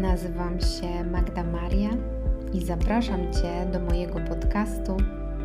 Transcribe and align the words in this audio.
Nazywam 0.00 0.60
się 0.60 1.04
Magda 1.04 1.44
Maria 1.44 1.90
i 2.54 2.64
zapraszam 2.64 3.32
Cię 3.32 3.70
do 3.72 3.80
mojego 3.80 4.20
podcastu 4.20 4.96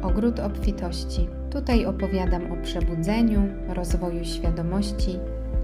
Ogród 0.01 0.39
Obfitości. 0.39 1.27
Tutaj 1.51 1.85
opowiadam 1.85 2.51
o 2.51 2.63
przebudzeniu, 2.63 3.41
rozwoju 3.67 4.25
świadomości, 4.25 5.19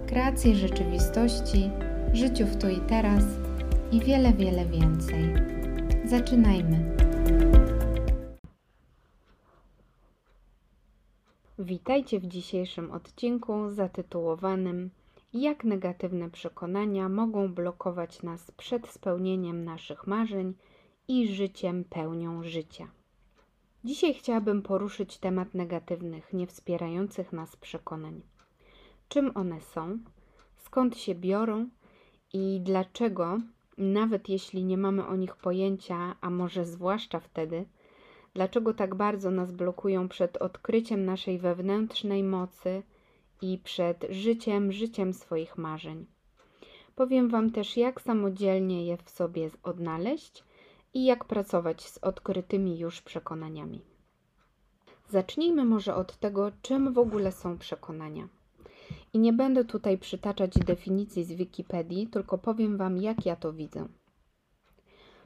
kreacji 0.08 0.56
rzeczywistości, 0.56 1.70
życiu 2.14 2.46
w 2.46 2.58
tu 2.58 2.70
i 2.70 2.78
teraz 2.78 3.24
i 3.92 4.00
wiele, 4.00 4.34
wiele 4.34 4.66
więcej. 4.66 5.34
Zaczynajmy! 6.06 6.96
Witajcie 11.60 12.20
w 12.20 12.28
dzisiejszym 12.28 12.92
odcinku 12.92 13.70
zatytułowanym 13.70 14.90
Jak 15.40 15.64
negatywne 15.64 16.30
przekonania 16.30 17.10
mogą 17.10 17.54
blokować 17.54 18.24
nas 18.24 18.52
przed 18.52 18.88
spełnieniem 18.88 19.64
naszych 19.64 20.08
marzeń 20.08 20.54
i 21.08 21.28
życiem 21.28 21.84
pełnią 21.84 22.44
życia. 22.44 22.88
Dzisiaj 23.84 24.14
chciałabym 24.14 24.62
poruszyć 24.62 25.18
temat 25.18 25.54
negatywnych, 25.54 26.34
niewspierających 26.34 27.34
nas 27.34 27.56
przekonań. 27.56 28.22
Czym 29.10 29.32
one 29.36 29.62
są, 29.62 30.00
skąd 30.58 30.98
się 30.98 31.16
biorą 31.16 31.70
i 32.34 32.62
dlaczego, 32.64 33.40
nawet 33.78 34.30
jeśli 34.30 34.64
nie 34.64 34.78
mamy 34.78 35.08
o 35.08 35.16
nich 35.16 35.36
pojęcia, 35.36 36.16
a 36.22 36.30
może 36.30 36.66
zwłaszcza 36.66 37.20
wtedy, 37.20 37.66
dlaczego 38.34 38.74
tak 38.74 38.96
bardzo 38.96 39.32
nas 39.32 39.52
blokują 39.52 40.10
przed 40.10 40.38
odkryciem 40.38 41.06
naszej 41.06 41.40
wewnętrznej 41.40 42.24
mocy 42.24 42.84
i 43.42 43.58
przed 43.58 44.06
życiem, 44.10 44.72
życiem 44.72 45.14
swoich 45.14 45.58
marzeń. 45.58 46.06
Powiem 46.96 47.30
Wam 47.30 47.52
też, 47.52 47.78
jak 47.78 48.02
samodzielnie 48.02 48.86
je 48.86 48.98
w 48.98 49.10
sobie 49.10 49.50
odnaleźć 49.64 50.44
i 50.94 51.06
jak 51.06 51.26
pracować 51.26 51.82
z 51.82 51.98
odkrytymi 51.98 52.80
już 52.80 53.02
przekonaniami. 53.02 53.82
Zacznijmy 55.10 55.66
może 55.66 55.96
od 55.96 56.18
tego, 56.18 56.52
czym 56.62 56.94
w 56.94 56.98
ogóle 56.98 57.32
są 57.32 57.58
przekonania. 57.58 58.28
I 59.14 59.20
nie 59.20 59.34
będę 59.34 59.66
tutaj 59.66 59.98
przytaczać 59.98 60.54
definicji 60.54 61.24
z 61.24 61.34
Wikipedii, 61.34 62.08
tylko 62.08 62.38
powiem 62.38 62.78
Wam, 62.78 62.98
jak 62.98 63.26
ja 63.26 63.36
to 63.36 63.54
widzę. 63.54 63.88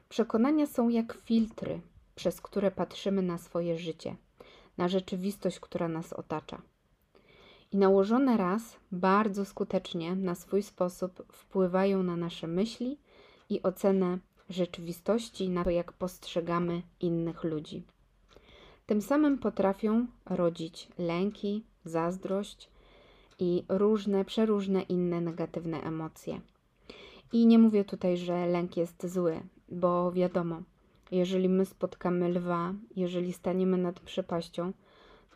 Przekonania 0.08 0.66
są 0.66 0.88
jak 0.88 1.18
filtry, 1.24 1.80
przez 2.14 2.40
które 2.40 2.70
patrzymy 2.70 3.22
na 3.22 3.38
swoje 3.38 3.78
życie, 3.78 4.16
na 4.78 4.88
rzeczywistość, 4.88 5.60
która 5.60 5.88
nas 5.88 6.12
otacza. 6.12 6.62
I 7.72 7.76
nałożone 7.76 8.36
raz 8.36 8.76
bardzo 8.92 9.44
skutecznie 9.44 10.16
na 10.16 10.34
swój 10.34 10.62
sposób 10.62 11.22
wpływają 11.32 12.02
na 12.02 12.16
nasze 12.16 12.46
myśli 12.46 12.98
i 13.50 13.62
ocenę 13.62 14.18
rzeczywistości, 14.50 15.50
na 15.50 15.64
to, 15.64 15.70
jak 15.70 15.92
postrzegamy 15.92 16.82
innych 17.00 17.44
ludzi. 17.44 17.82
Tym 18.86 19.02
samym 19.02 19.38
potrafią 19.38 20.06
rodzić 20.26 20.88
lęki, 20.98 21.64
zazdrość 21.84 22.70
i 23.38 23.64
różne, 23.68 24.24
przeróżne 24.24 24.82
inne 24.82 25.20
negatywne 25.20 25.82
emocje. 25.82 26.40
I 27.32 27.46
nie 27.46 27.58
mówię 27.58 27.84
tutaj, 27.84 28.16
że 28.16 28.46
lęk 28.46 28.76
jest 28.76 29.06
zły, 29.06 29.40
bo 29.68 30.12
wiadomo, 30.12 30.62
jeżeli 31.10 31.48
my 31.48 31.66
spotkamy 31.66 32.28
lwa, 32.28 32.74
jeżeli 32.96 33.32
staniemy 33.32 33.76
nad 33.78 34.00
przepaścią, 34.00 34.72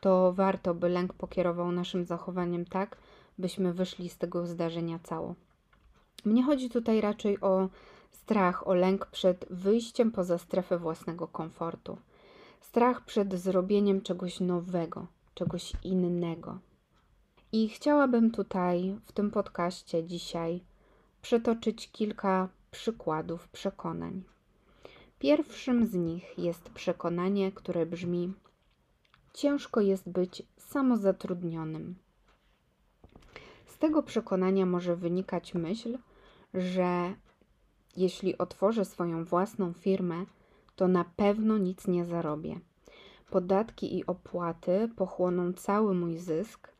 to 0.00 0.32
warto, 0.32 0.74
by 0.74 0.88
lęk 0.88 1.12
pokierował 1.14 1.72
naszym 1.72 2.04
zachowaniem 2.04 2.64
tak, 2.64 2.96
byśmy 3.38 3.72
wyszli 3.72 4.08
z 4.08 4.18
tego 4.18 4.46
zdarzenia 4.46 4.98
cało. 4.98 5.34
Mnie 6.24 6.42
chodzi 6.42 6.70
tutaj 6.70 7.00
raczej 7.00 7.40
o 7.40 7.68
strach, 8.10 8.68
o 8.68 8.74
lęk 8.74 9.06
przed 9.06 9.46
wyjściem 9.50 10.12
poza 10.12 10.38
strefę 10.38 10.78
własnego 10.78 11.28
komfortu. 11.28 11.98
Strach 12.60 13.04
przed 13.04 13.34
zrobieniem 13.34 14.00
czegoś 14.00 14.40
nowego, 14.40 15.06
czegoś 15.34 15.72
innego. 15.84 16.58
I 17.52 17.68
chciałabym 17.68 18.30
tutaj 18.30 18.96
w 19.04 19.12
tym 19.12 19.30
podcaście 19.30 20.04
dzisiaj 20.04 20.60
przytoczyć 21.22 21.90
kilka 21.92 22.48
przykładów 22.70 23.48
przekonań. 23.48 24.22
Pierwszym 25.18 25.86
z 25.86 25.94
nich 25.94 26.38
jest 26.38 26.70
przekonanie, 26.70 27.52
które 27.52 27.86
brzmi: 27.86 28.32
Ciężko 29.36 29.80
jest 29.80 30.10
być 30.10 30.42
samozatrudnionym. 30.56 31.94
Z 33.66 33.78
tego 33.78 34.02
przekonania 34.02 34.66
może 34.66 34.96
wynikać 34.96 35.54
myśl, 35.54 35.98
że 36.54 37.14
jeśli 37.96 38.38
otworzę 38.38 38.84
swoją 38.84 39.24
własną 39.24 39.72
firmę, 39.72 40.26
to 40.76 40.88
na 40.88 41.04
pewno 41.16 41.58
nic 41.58 41.86
nie 41.86 42.04
zarobię. 42.04 42.60
Podatki 43.30 43.98
i 43.98 44.06
opłaty 44.06 44.88
pochłoną 44.96 45.52
cały 45.52 45.94
mój 45.94 46.18
zysk 46.18 46.72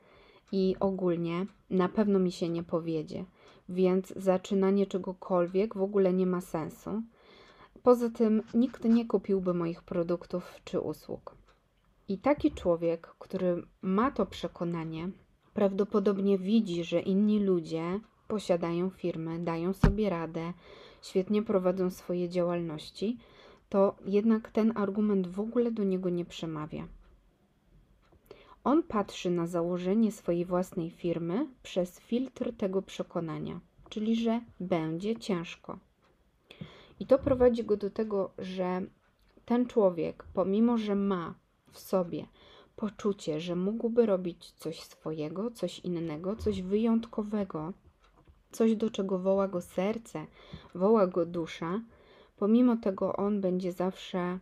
i 0.52 0.76
ogólnie 0.80 1.46
na 1.70 1.88
pewno 1.88 2.18
mi 2.18 2.32
się 2.32 2.48
nie 2.48 2.62
powiedzie, 2.62 3.24
więc 3.68 4.12
zaczynanie 4.16 4.86
czegokolwiek 4.86 5.74
w 5.74 5.82
ogóle 5.82 6.12
nie 6.12 6.26
ma 6.26 6.40
sensu 6.40 7.02
Poza 7.82 8.10
tym 8.10 8.42
nikt 8.54 8.84
nie 8.84 9.06
kupiłby 9.06 9.54
moich 9.54 9.82
produktów 9.82 10.60
czy 10.64 10.80
usług. 10.80 11.45
I 12.08 12.18
taki 12.18 12.52
człowiek, 12.52 13.06
który 13.18 13.62
ma 13.82 14.10
to 14.10 14.26
przekonanie, 14.26 15.10
prawdopodobnie 15.54 16.38
widzi, 16.38 16.84
że 16.84 17.00
inni 17.00 17.40
ludzie 17.40 18.00
posiadają 18.28 18.90
firmy, 18.90 19.38
dają 19.38 19.72
sobie 19.72 20.10
radę, 20.10 20.52
świetnie 21.02 21.42
prowadzą 21.42 21.90
swoje 21.90 22.28
działalności, 22.28 23.18
to 23.68 23.96
jednak 24.04 24.50
ten 24.50 24.72
argument 24.76 25.26
w 25.26 25.40
ogóle 25.40 25.70
do 25.70 25.84
niego 25.84 26.10
nie 26.10 26.24
przemawia. 26.24 26.88
On 28.64 28.82
patrzy 28.82 29.30
na 29.30 29.46
założenie 29.46 30.12
swojej 30.12 30.44
własnej 30.44 30.90
firmy 30.90 31.46
przez 31.62 32.00
filtr 32.00 32.52
tego 32.56 32.82
przekonania, 32.82 33.60
czyli 33.88 34.16
że 34.16 34.40
będzie 34.60 35.16
ciężko. 35.16 35.78
I 37.00 37.06
to 37.06 37.18
prowadzi 37.18 37.64
go 37.64 37.76
do 37.76 37.90
tego, 37.90 38.30
że 38.38 38.82
ten 39.44 39.66
człowiek, 39.66 40.24
pomimo 40.34 40.78
że 40.78 40.94
ma 40.94 41.34
w 41.70 41.78
sobie 41.78 42.26
poczucie, 42.76 43.40
że 43.40 43.56
mógłby 43.56 44.06
robić 44.06 44.50
coś 44.50 44.80
swojego, 44.80 45.50
coś 45.50 45.78
innego, 45.78 46.36
coś 46.36 46.62
wyjątkowego, 46.62 47.72
coś 48.52 48.76
do 48.76 48.90
czego 48.90 49.18
woła 49.18 49.48
go 49.48 49.60
serce, 49.60 50.26
woła 50.74 51.06
go 51.06 51.26
dusza, 51.26 51.80
pomimo 52.36 52.76
tego 52.76 53.16
on 53.16 53.40
będzie 53.40 53.72
zawsze 53.72 54.38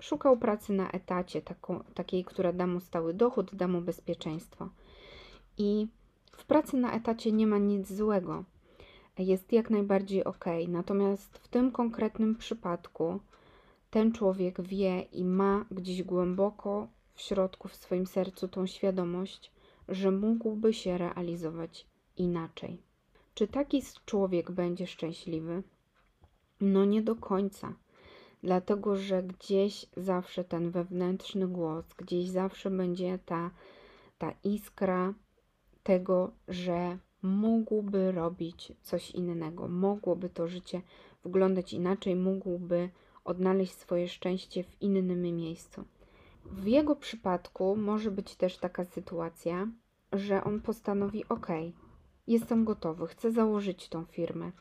szukał 0.00 0.36
pracy 0.36 0.72
na 0.72 0.90
etacie, 0.90 1.42
taką, 1.42 1.84
takiej, 1.94 2.24
która 2.24 2.52
da 2.52 2.66
mu 2.66 2.80
stały 2.80 3.14
dochód, 3.14 3.54
da 3.54 3.68
mu 3.68 3.80
bezpieczeństwo. 3.80 4.68
I 5.58 5.88
w 6.32 6.44
pracy 6.44 6.76
na 6.76 6.92
etacie 6.92 7.32
nie 7.32 7.46
ma 7.46 7.58
nic 7.58 7.92
złego 7.92 8.44
jest 9.18 9.52
jak 9.52 9.70
najbardziej 9.70 10.24
ok. 10.24 10.44
Natomiast 10.68 11.38
w 11.38 11.48
tym 11.48 11.72
konkretnym 11.72 12.36
przypadku 12.36 13.20
ten 13.90 14.12
człowiek 14.12 14.62
wie 14.62 15.00
i 15.00 15.24
ma 15.24 15.64
gdzieś 15.70 16.02
głęboko 16.02 16.88
w 17.14 17.20
środku, 17.20 17.68
w 17.68 17.76
swoim 17.76 18.06
sercu 18.06 18.48
tą 18.48 18.66
świadomość, 18.66 19.52
że 19.88 20.10
mógłby 20.10 20.74
się 20.74 20.98
realizować 20.98 21.86
inaczej. 22.16 22.82
Czy 23.34 23.48
taki 23.48 23.82
człowiek 24.06 24.50
będzie 24.50 24.86
szczęśliwy? 24.86 25.62
No 26.60 26.84
nie 26.84 27.02
do 27.02 27.16
końca, 27.16 27.74
dlatego 28.42 28.96
że 28.96 29.22
gdzieś 29.22 29.86
zawsze 29.96 30.44
ten 30.44 30.70
wewnętrzny 30.70 31.48
głos, 31.48 31.84
gdzieś 31.98 32.28
zawsze 32.28 32.70
będzie 32.70 33.18
ta, 33.26 33.50
ta 34.18 34.34
iskra 34.44 35.14
tego, 35.82 36.30
że 36.48 36.98
mógłby 37.22 38.12
robić 38.12 38.72
coś 38.82 39.10
innego, 39.10 39.68
mogłoby 39.68 40.28
to 40.28 40.46
życie 40.48 40.82
wyglądać 41.24 41.72
inaczej, 41.72 42.16
mógłby 42.16 42.90
odnaleźć 43.24 43.72
swoje 43.72 44.08
szczęście 44.08 44.64
w 44.64 44.82
innym 44.82 45.22
miejscu. 45.36 45.84
W 46.44 46.66
jego 46.66 46.96
przypadku 46.96 47.76
może 47.76 48.10
być 48.10 48.36
też 48.36 48.58
taka 48.58 48.84
sytuacja, 48.84 49.68
że 50.12 50.44
on 50.44 50.60
postanowi: 50.60 51.28
OK, 51.28 51.46
jestem 52.26 52.64
gotowy, 52.64 53.06
chcę 53.06 53.32
założyć 53.32 53.88
tą 53.88 54.04
firmę. 54.04 54.52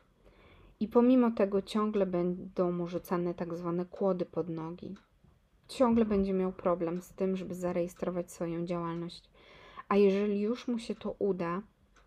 I 0.79 0.87
pomimo 0.87 1.31
tego 1.31 1.61
ciągle 1.61 2.05
będą 2.05 2.71
mu 2.71 2.87
rzucane 2.87 3.33
tak 3.33 3.55
zwane 3.55 3.85
kłody 3.85 4.25
pod 4.25 4.49
nogi. 4.49 4.95
Ciągle 5.67 6.05
będzie 6.05 6.33
miał 6.33 6.53
problem 6.53 7.01
z 7.01 7.13
tym, 7.13 7.37
żeby 7.37 7.55
zarejestrować 7.55 8.31
swoją 8.31 8.65
działalność. 8.65 9.29
A 9.87 9.97
jeżeli 9.97 10.41
już 10.41 10.67
mu 10.67 10.79
się 10.79 10.95
to 10.95 11.15
uda, 11.19 11.61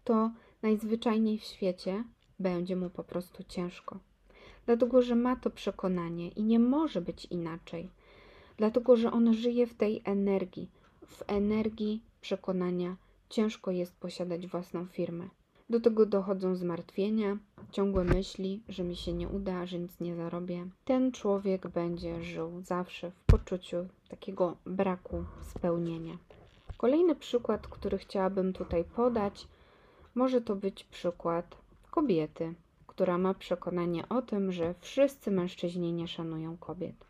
to 0.04 0.30
najzwyczajniej 0.62 1.38
w 1.38 1.44
świecie 1.44 2.04
będzie 2.38 2.76
mu 2.76 2.90
po 2.90 3.04
prostu 3.04 3.44
ciężko. 3.44 3.98
Dlatego, 4.66 5.02
że 5.02 5.14
ma 5.14 5.36
to 5.36 5.50
przekonanie 5.50 6.28
i 6.28 6.42
nie 6.42 6.58
może 6.58 7.00
być 7.00 7.24
inaczej. 7.24 7.88
Dlatego, 8.56 8.96
że 8.96 9.12
on 9.12 9.34
żyje 9.34 9.66
w 9.66 9.74
tej 9.74 10.02
energii, 10.04 10.68
w 11.06 11.22
energii 11.26 12.02
przekonania 12.20 12.96
ciężko 13.28 13.70
jest 13.70 13.92
posiadać 13.96 14.46
własną 14.46 14.86
firmę. 14.86 15.28
Do 15.70 15.80
tego 15.80 16.06
dochodzą 16.06 16.56
zmartwienia, 16.56 17.38
ciągłe 17.70 18.04
myśli, 18.04 18.62
że 18.68 18.84
mi 18.84 18.96
się 18.96 19.12
nie 19.12 19.28
uda, 19.28 19.66
że 19.66 19.78
nic 19.78 20.00
nie 20.00 20.16
zarobię. 20.16 20.66
Ten 20.84 21.12
człowiek 21.12 21.68
będzie 21.68 22.22
żył 22.22 22.62
zawsze 22.64 23.10
w 23.10 23.24
poczuciu 23.26 23.76
takiego 24.08 24.56
braku 24.66 25.24
spełnienia. 25.42 26.18
Kolejny 26.76 27.14
przykład, 27.14 27.66
który 27.66 27.98
chciałabym 27.98 28.52
tutaj 28.52 28.84
podać, 28.84 29.48
może 30.14 30.40
to 30.40 30.56
być 30.56 30.84
przykład 30.84 31.56
kobiety, 31.90 32.54
która 33.02 33.18
ma 33.18 33.34
przekonanie 33.34 34.08
o 34.08 34.22
tym, 34.22 34.52
że 34.52 34.74
wszyscy 34.80 35.30
mężczyźni 35.30 35.92
nie 35.92 36.08
szanują 36.08 36.56
kobiet. 36.56 37.06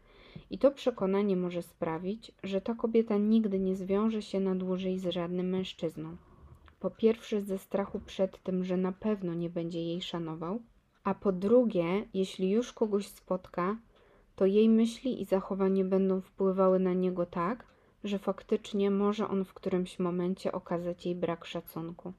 I 0.50 0.58
to 0.58 0.70
przekonanie 0.70 1.36
może 1.36 1.62
sprawić, 1.62 2.32
że 2.42 2.60
ta 2.60 2.74
kobieta 2.74 3.16
nigdy 3.16 3.60
nie 3.60 3.76
zwiąże 3.76 4.22
się 4.22 4.40
na 4.40 4.54
dłużej 4.54 4.98
z 4.98 5.06
żadnym 5.06 5.48
mężczyzną. 5.48 6.16
Po 6.80 6.90
pierwsze, 6.90 7.40
ze 7.40 7.58
strachu 7.58 8.00
przed 8.06 8.42
tym, 8.42 8.64
że 8.64 8.76
na 8.76 8.92
pewno 8.92 9.34
nie 9.34 9.50
będzie 9.50 9.82
jej 9.82 10.02
szanował, 10.02 10.60
a 11.04 11.14
po 11.14 11.32
drugie, 11.32 12.04
jeśli 12.14 12.50
już 12.50 12.72
kogoś 12.72 13.06
spotka, 13.06 13.76
to 14.36 14.46
jej 14.46 14.68
myśli 14.68 15.22
i 15.22 15.24
zachowanie 15.24 15.84
będą 15.84 16.20
wpływały 16.20 16.78
na 16.78 16.92
niego 16.92 17.26
tak, 17.26 17.66
że 18.04 18.18
faktycznie 18.18 18.90
może 18.90 19.28
on 19.28 19.44
w 19.44 19.54
którymś 19.54 19.98
momencie 19.98 20.52
okazać 20.52 21.06
jej 21.06 21.14
brak 21.14 21.44
szacunku. 21.44 22.12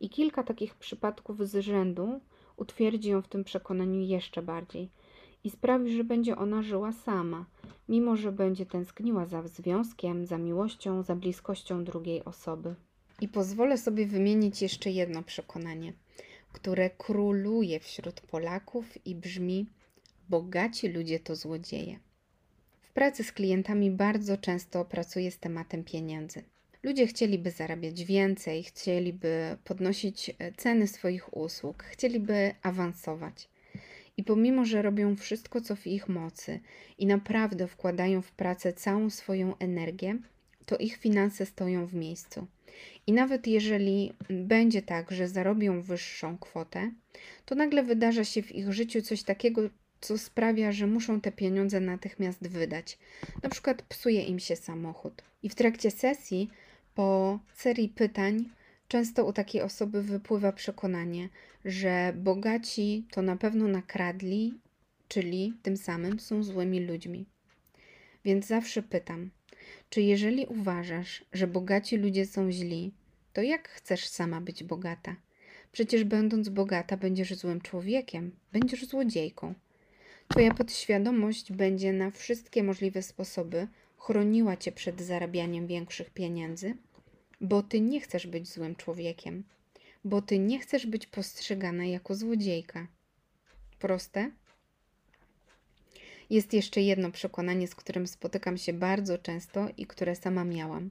I 0.00 0.10
kilka 0.10 0.42
takich 0.42 0.74
przypadków 0.74 1.48
z 1.48 1.62
rzędu 1.64 2.20
utwierdzi 2.56 3.08
ją 3.08 3.22
w 3.22 3.28
tym 3.28 3.44
przekonaniu 3.44 4.00
jeszcze 4.00 4.42
bardziej 4.42 4.90
i 5.44 5.50
sprawi, 5.50 5.96
że 5.96 6.04
będzie 6.04 6.36
ona 6.36 6.62
żyła 6.62 6.92
sama, 6.92 7.46
mimo 7.88 8.16
że 8.16 8.32
będzie 8.32 8.66
tęskniła 8.66 9.26
za 9.26 9.48
związkiem, 9.48 10.26
za 10.26 10.38
miłością, 10.38 11.02
za 11.02 11.16
bliskością 11.16 11.84
drugiej 11.84 12.24
osoby. 12.24 12.74
I 13.20 13.28
pozwolę 13.28 13.78
sobie 13.78 14.06
wymienić 14.06 14.62
jeszcze 14.62 14.90
jedno 14.90 15.22
przekonanie, 15.22 15.92
które 16.52 16.90
króluje 16.90 17.80
wśród 17.80 18.20
Polaków 18.20 19.06
i 19.06 19.14
brzmi: 19.14 19.66
Bogaci 20.28 20.88
ludzie 20.88 21.20
to 21.20 21.36
złodzieje. 21.36 21.98
W 22.80 22.92
pracy 22.92 23.24
z 23.24 23.32
klientami 23.32 23.90
bardzo 23.90 24.36
często 24.36 24.84
pracuję 24.84 25.30
z 25.30 25.38
tematem 25.38 25.84
pieniędzy. 25.84 26.42
Ludzie 26.84 27.06
chcieliby 27.06 27.50
zarabiać 27.50 28.04
więcej, 28.04 28.62
chcieliby 28.62 29.56
podnosić 29.64 30.30
e, 30.38 30.52
ceny 30.52 30.86
swoich 30.86 31.36
usług, 31.36 31.82
chcieliby 31.82 32.54
awansować. 32.62 33.48
I 34.16 34.24
pomimo, 34.24 34.64
że 34.64 34.82
robią 34.82 35.16
wszystko, 35.16 35.60
co 35.60 35.76
w 35.76 35.86
ich 35.86 36.08
mocy 36.08 36.60
i 36.98 37.06
naprawdę 37.06 37.66
wkładają 37.66 38.22
w 38.22 38.32
pracę 38.32 38.72
całą 38.72 39.10
swoją 39.10 39.58
energię, 39.58 40.18
to 40.66 40.76
ich 40.76 40.96
finanse 40.96 41.46
stoją 41.46 41.86
w 41.86 41.94
miejscu. 41.94 42.46
I 43.06 43.12
nawet 43.12 43.46
jeżeli 43.46 44.12
będzie 44.30 44.82
tak, 44.82 45.10
że 45.10 45.28
zarobią 45.28 45.82
wyższą 45.82 46.38
kwotę, 46.38 46.90
to 47.44 47.54
nagle 47.54 47.82
wydarza 47.82 48.24
się 48.24 48.42
w 48.42 48.52
ich 48.52 48.72
życiu 48.72 49.02
coś 49.02 49.22
takiego, 49.22 49.62
co 50.00 50.18
sprawia, 50.18 50.72
że 50.72 50.86
muszą 50.86 51.20
te 51.20 51.32
pieniądze 51.32 51.80
natychmiast 51.80 52.48
wydać. 52.48 52.98
Na 53.42 53.48
przykład 53.48 53.82
psuje 53.82 54.22
im 54.22 54.38
się 54.38 54.56
samochód. 54.56 55.22
I 55.42 55.48
w 55.48 55.54
trakcie 55.54 55.90
sesji, 55.90 56.50
po 56.94 57.38
serii 57.54 57.88
pytań, 57.88 58.48
często 58.88 59.24
u 59.24 59.32
takiej 59.32 59.62
osoby 59.62 60.02
wypływa 60.02 60.52
przekonanie, 60.52 61.28
że 61.64 62.12
bogaci 62.16 63.06
to 63.10 63.22
na 63.22 63.36
pewno 63.36 63.68
nakradli, 63.68 64.54
czyli 65.08 65.52
tym 65.62 65.76
samym 65.76 66.20
są 66.20 66.42
złymi 66.42 66.80
ludźmi. 66.80 67.26
Więc 68.24 68.46
zawsze 68.46 68.82
pytam, 68.82 69.30
czy 69.90 70.02
jeżeli 70.02 70.46
uważasz, 70.46 71.24
że 71.32 71.46
bogaci 71.46 71.96
ludzie 71.96 72.26
są 72.26 72.52
źli, 72.52 72.92
to 73.32 73.42
jak 73.42 73.68
chcesz 73.68 74.06
sama 74.06 74.40
być 74.40 74.64
bogata? 74.64 75.16
Przecież 75.72 76.04
będąc 76.04 76.48
bogata, 76.48 76.96
będziesz 76.96 77.34
złym 77.34 77.60
człowiekiem, 77.60 78.30
będziesz 78.52 78.86
złodziejką. 78.86 79.54
Twoja 80.28 80.54
podświadomość 80.54 81.52
będzie 81.52 81.92
na 81.92 82.10
wszystkie 82.10 82.62
możliwe 82.62 83.02
sposoby 83.02 83.68
chroniła 84.06 84.56
cię 84.56 84.72
przed 84.72 85.00
zarabianiem 85.00 85.66
większych 85.66 86.10
pieniędzy, 86.10 86.76
bo 87.40 87.62
ty 87.62 87.80
nie 87.80 88.00
chcesz 88.00 88.26
być 88.26 88.48
złym 88.48 88.76
człowiekiem, 88.76 89.44
bo 90.04 90.22
ty 90.22 90.38
nie 90.38 90.58
chcesz 90.58 90.86
być 90.86 91.06
postrzegana 91.06 91.84
jako 91.84 92.14
złodziejka. 92.14 92.86
Proste? 93.78 94.30
Jest 96.30 96.52
jeszcze 96.52 96.80
jedno 96.80 97.10
przekonanie, 97.10 97.68
z 97.68 97.74
którym 97.74 98.06
spotykam 98.06 98.58
się 98.58 98.72
bardzo 98.72 99.18
często 99.18 99.68
i 99.76 99.86
które 99.86 100.16
sama 100.16 100.44
miałam, 100.44 100.90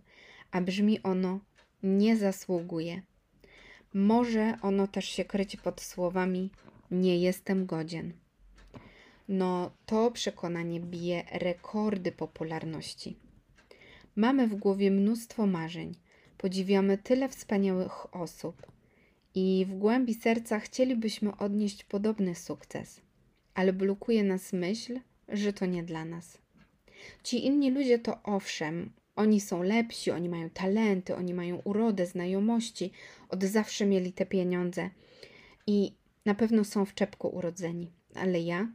a 0.52 0.62
brzmi 0.62 1.04
ono: 1.04 1.40
nie 1.84 2.18
zasługuje. 2.18 3.02
Może 3.94 4.58
ono 4.62 4.88
też 4.88 5.06
się 5.06 5.26
kryć 5.26 5.58
pod 5.58 5.82
słowami: 5.82 6.50
nie 6.92 7.18
jestem 7.18 7.66
godzien. 7.66 8.23
No, 9.28 9.72
to 9.86 10.12
przekonanie 10.12 10.80
bije 10.80 11.24
rekordy 11.32 12.12
popularności. 12.12 13.16
Mamy 14.16 14.48
w 14.48 14.56
głowie 14.56 14.92
mnóstwo 14.92 15.46
marzeń, 15.46 15.96
podziwiamy 16.38 16.98
tyle 16.98 17.30
wspaniałych 17.30 18.16
osób 18.16 18.72
i 19.36 19.66
w 19.70 19.74
głębi 19.74 20.14
serca 20.14 20.60
chcielibyśmy 20.60 21.38
odnieść 21.38 21.84
podobny 21.84 22.36
sukces, 22.36 23.02
ale 23.54 23.74
blokuje 23.74 24.24
nas 24.24 24.54
myśl, 24.54 25.00
że 25.30 25.54
to 25.54 25.66
nie 25.66 25.84
dla 25.84 26.06
nas. 26.06 26.38
Ci 27.24 27.46
inni 27.46 27.72
ludzie 27.72 28.00
to 28.00 28.24
owszem, 28.24 28.94
oni 29.16 29.42
są 29.42 29.64
lepsi, 29.64 30.12
oni 30.12 30.30
mają 30.30 30.50
talenty, 30.50 31.16
oni 31.16 31.34
mają 31.34 31.62
urodę, 31.64 32.06
znajomości, 32.06 32.92
od 33.30 33.44
zawsze 33.44 33.86
mieli 33.86 34.14
te 34.14 34.26
pieniądze 34.26 34.90
i 35.68 35.94
na 36.26 36.36
pewno 36.36 36.64
są 36.64 36.86
w 36.86 36.94
czepku 36.94 37.28
urodzeni, 37.28 37.92
ale 38.16 38.42
ja? 38.42 38.68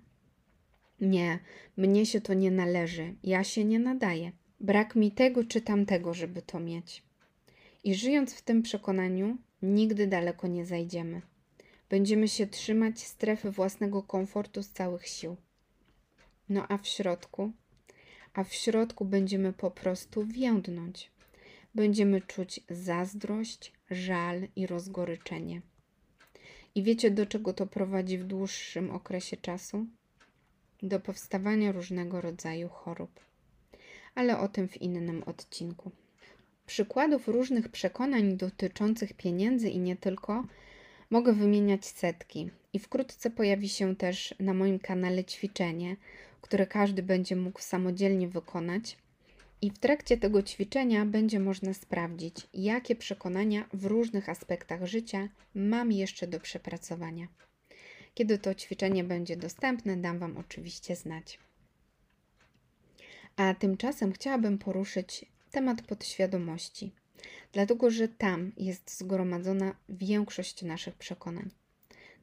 Nie, 1.01 1.39
mnie 1.77 2.07
się 2.07 2.21
to 2.21 2.35
nie 2.35 2.51
należy, 2.51 3.15
ja 3.23 3.45
się 3.45 3.65
nie 3.65 3.79
nadaję. 3.79 4.33
Brak 4.61 4.97
mi 4.97 5.13
tego 5.13 5.45
czy 5.45 5.61
tamtego, 5.61 6.15
żeby 6.15 6.43
to 6.43 6.61
mieć. 6.61 7.03
I 7.85 7.95
żyjąc 7.95 8.35
w 8.35 8.43
tym 8.43 8.63
przekonaniu, 8.63 9.37
nigdy 9.63 10.07
daleko 10.07 10.47
nie 10.47 10.67
zajdziemy. 10.67 11.23
Będziemy 11.91 12.29
się 12.29 12.47
trzymać 12.47 13.01
strefy 13.01 13.51
własnego 13.51 14.03
komfortu 14.03 14.63
z 14.63 14.71
całych 14.71 15.07
sił. 15.07 15.37
No 16.49 16.67
a 16.69 16.79
w 16.79 16.87
środku? 16.87 17.53
A 18.35 18.45
w 18.45 18.55
środku 18.55 19.05
będziemy 19.05 19.53
po 19.53 19.71
prostu 19.71 20.27
więdnąć. 20.27 21.11
Będziemy 21.75 22.21
czuć 22.21 22.61
zazdrość, 22.71 23.73
żal 23.91 24.49
i 24.57 24.67
rozgoryczenie. 24.67 25.63
I 26.75 26.83
wiecie, 26.83 27.11
do 27.11 27.27
czego 27.27 27.53
to 27.53 27.67
prowadzi 27.67 28.19
w 28.19 28.25
dłuższym 28.25 28.91
okresie 28.91 29.37
czasu? 29.37 29.87
Do 30.83 31.01
powstawania 31.01 31.73
różnego 31.73 32.21
rodzaju 32.21 32.69
chorób. 32.69 33.21
Ale 34.15 34.39
o 34.39 34.49
tym 34.49 34.69
w 34.69 34.83
innym 34.83 35.23
odcinku. 35.23 35.91
Przykładów 36.67 37.29
różnych 37.29 37.69
przekonań 37.69 38.37
dotyczących 38.37 39.13
pieniędzy 39.15 39.71
i 39.71 39.79
nie 39.79 39.97
tylko 39.97 40.45
mogę 41.11 41.33
wymieniać 41.33 41.87
setki. 41.87 42.51
I 42.73 42.79
wkrótce 42.79 43.31
pojawi 43.31 43.69
się 43.69 43.97
też 43.97 44.35
na 44.41 44.55
moim 44.55 44.79
kanale 44.79 45.25
ćwiczenie, 45.25 45.97
które 46.41 46.67
każdy 46.67 47.03
będzie 47.03 47.37
mógł 47.37 47.61
samodzielnie 47.61 48.29
wykonać. 48.29 48.99
I 49.63 49.71
w 49.71 49.79
trakcie 49.79 50.17
tego 50.17 50.43
ćwiczenia 50.43 51.07
będzie 51.07 51.41
można 51.41 51.75
sprawdzić, 51.75 52.47
jakie 52.55 52.97
przekonania 52.97 53.69
w 53.73 53.85
różnych 53.85 54.29
aspektach 54.29 54.87
życia 54.87 55.29
mam 55.55 55.93
jeszcze 55.93 56.27
do 56.27 56.41
przepracowania. 56.41 57.29
Kiedy 58.19 58.39
to 58.39 58.55
ćwiczenie 58.55 59.05
będzie 59.05 59.37
dostępne, 59.37 59.97
dam 59.97 60.19
Wam 60.19 60.37
oczywiście 60.37 60.97
znać. 60.97 61.39
A 63.37 63.55
tymczasem 63.55 64.13
chciałabym 64.13 64.59
poruszyć 64.59 65.25
temat 65.51 65.83
podświadomości, 65.83 66.93
dlatego 67.53 67.91
że 67.91 68.09
tam 68.09 68.53
jest 68.57 68.99
zgromadzona 68.99 69.75
większość 69.89 70.63
naszych 70.63 70.95
przekonań. 70.95 71.51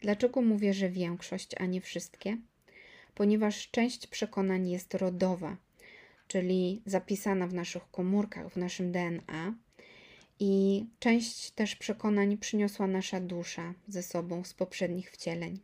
Dlaczego 0.02 0.42
mówię, 0.42 0.74
że 0.74 0.90
większość, 0.90 1.52
a 1.58 1.66
nie 1.66 1.82
wszystkie? 1.82 2.38
Ponieważ 3.14 3.70
część 3.72 4.08
przekonań 4.08 4.70
jest 4.70 4.94
rodowa, 4.94 5.58
czyli 6.28 6.82
zapisana 6.86 7.48
w 7.48 7.54
naszych 7.54 7.92
komórkach, 7.92 8.54
w 8.54 8.58
naszym 8.58 8.92
DNA, 8.92 9.56
i 10.40 10.86
część 11.00 11.52
też 11.52 11.76
przekonań 11.76 12.38
przyniosła 12.38 12.88
nasza 12.88 13.20
dusza 13.20 13.74
ze 13.88 14.04
sobą 14.04 14.44
z 14.44 14.54
poprzednich 14.54 15.12
wcieleń. 15.12 15.60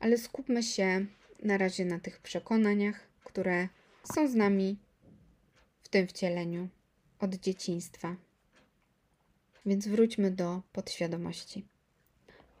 Ale 0.00 0.18
skupmy 0.18 0.62
się 0.62 1.06
na 1.42 1.58
razie 1.58 1.84
na 1.84 1.98
tych 1.98 2.18
przekonaniach, 2.18 3.08
które 3.24 3.68
są 4.14 4.28
z 4.28 4.34
nami 4.34 4.78
w 5.82 5.88
tym 5.88 6.06
wcieleniu 6.06 6.68
od 7.18 7.34
dzieciństwa. 7.34 8.16
Więc 9.66 9.88
wróćmy 9.88 10.30
do 10.30 10.62
podświadomości. 10.72 11.64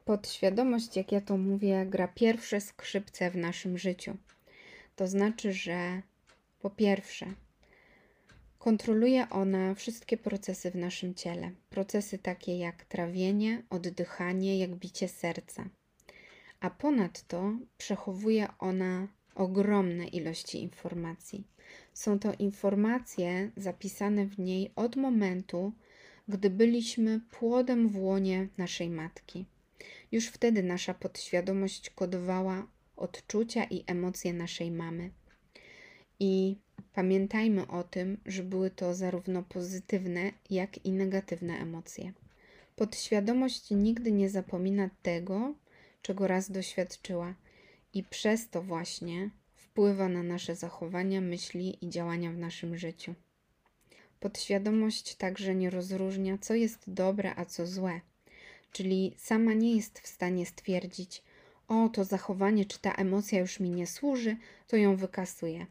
Podświadomość, 0.04 0.96
jak 0.96 1.12
ja 1.12 1.20
to 1.20 1.36
mówię, 1.36 1.86
gra 1.86 2.08
pierwsze 2.08 2.60
skrzypce 2.60 3.30
w 3.30 3.36
naszym 3.36 3.78
życiu. 3.78 4.16
To 4.96 5.06
znaczy, 5.06 5.52
że 5.52 6.02
po 6.60 6.70
pierwsze, 6.70 7.34
Kontroluje 8.60 9.28
ona 9.30 9.74
wszystkie 9.74 10.16
procesy 10.16 10.70
w 10.70 10.74
naszym 10.74 11.14
ciele. 11.14 11.50
Procesy 11.70 12.18
takie 12.18 12.58
jak 12.58 12.84
trawienie, 12.84 13.62
oddychanie, 13.70 14.58
jak 14.58 14.70
bicie 14.70 15.08
serca. 15.08 15.64
A 16.60 16.70
ponadto 16.70 17.52
przechowuje 17.78 18.48
ona 18.58 19.08
ogromne 19.34 20.06
ilości 20.06 20.62
informacji. 20.62 21.44
Są 21.94 22.18
to 22.18 22.32
informacje 22.38 23.50
zapisane 23.56 24.26
w 24.26 24.38
niej 24.38 24.72
od 24.76 24.96
momentu, 24.96 25.72
gdy 26.28 26.50
byliśmy 26.50 27.20
płodem 27.30 27.88
w 27.88 27.98
łonie 27.98 28.48
naszej 28.58 28.90
matki. 28.90 29.46
Już 30.12 30.26
wtedy 30.26 30.62
nasza 30.62 30.94
podświadomość 30.94 31.90
kodowała 31.90 32.66
odczucia 32.96 33.64
i 33.64 33.84
emocje 33.86 34.32
naszej 34.32 34.70
mamy. 34.70 35.10
I 36.20 36.56
pamiętajmy 36.92 37.66
o 37.66 37.82
tym, 37.82 38.18
że 38.26 38.42
były 38.42 38.70
to 38.70 38.94
zarówno 38.94 39.42
pozytywne, 39.42 40.32
jak 40.50 40.84
i 40.84 40.92
negatywne 40.92 41.58
emocje. 41.58 42.12
Podświadomość 42.76 43.70
nigdy 43.70 44.12
nie 44.12 44.30
zapomina 44.30 44.90
tego, 45.02 45.54
czego 46.02 46.26
raz 46.26 46.50
doświadczyła, 46.50 47.34
i 47.94 48.02
przez 48.02 48.48
to 48.48 48.62
właśnie 48.62 49.30
wpływa 49.54 50.08
na 50.08 50.22
nasze 50.22 50.56
zachowania, 50.56 51.20
myśli 51.20 51.78
i 51.84 51.88
działania 51.88 52.30
w 52.32 52.38
naszym 52.38 52.76
życiu. 52.76 53.14
Podświadomość 54.20 55.14
także 55.14 55.54
nie 55.54 55.70
rozróżnia, 55.70 56.38
co 56.38 56.54
jest 56.54 56.78
dobre, 56.86 57.34
a 57.36 57.44
co 57.44 57.66
złe, 57.66 58.00
czyli 58.72 59.14
sama 59.18 59.52
nie 59.52 59.76
jest 59.76 60.00
w 60.00 60.06
stanie 60.06 60.46
stwierdzić, 60.46 61.22
o, 61.68 61.88
to 61.88 62.04
zachowanie 62.04 62.64
czy 62.64 62.78
ta 62.78 62.92
emocja 62.92 63.38
już 63.40 63.60
mi 63.60 63.70
nie 63.70 63.86
służy, 63.86 64.36
to 64.66 64.76
ją 64.76 64.96
wykasuje. 64.96 65.66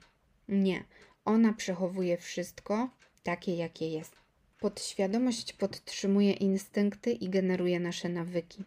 Nie, 0.48 0.84
ona 1.26 1.54
przechowuje 1.54 2.18
wszystko 2.18 2.90
takie, 3.24 3.56
jakie 3.56 3.90
jest. 3.90 4.16
Podświadomość 4.60 5.54
podtrzymuje 5.54 6.32
instynkty 6.32 7.12
i 7.12 7.30
generuje 7.30 7.80
nasze 7.80 8.10
nawyki. 8.10 8.64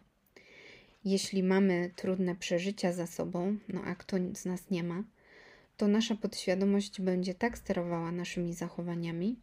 Jeśli 1.05 1.43
mamy 1.43 1.91
trudne 1.95 2.35
przeżycia 2.35 2.93
za 2.93 3.07
sobą, 3.07 3.57
no 3.67 3.81
a 3.83 3.95
kto 3.95 4.17
z 4.35 4.45
nas 4.45 4.69
nie 4.69 4.83
ma, 4.83 5.03
to 5.77 5.87
nasza 5.87 6.15
podświadomość 6.15 7.01
będzie 7.01 7.33
tak 7.33 7.57
sterowała 7.57 8.11
naszymi 8.11 8.53
zachowaniami, 8.53 9.39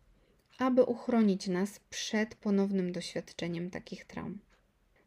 aby 0.58 0.82
uchronić 0.82 1.48
nas 1.48 1.80
przed 1.90 2.34
ponownym 2.34 2.92
doświadczeniem 2.92 3.70
takich 3.70 4.04
traum. 4.04 4.38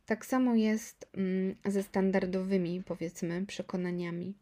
Tak 0.05 0.25
samo 0.25 0.55
jest 0.55 1.09
mm, 1.13 1.55
ze 1.65 1.83
standardowymi, 1.83 2.83
powiedzmy, 2.83 3.45
przekonaniami. 3.45 4.33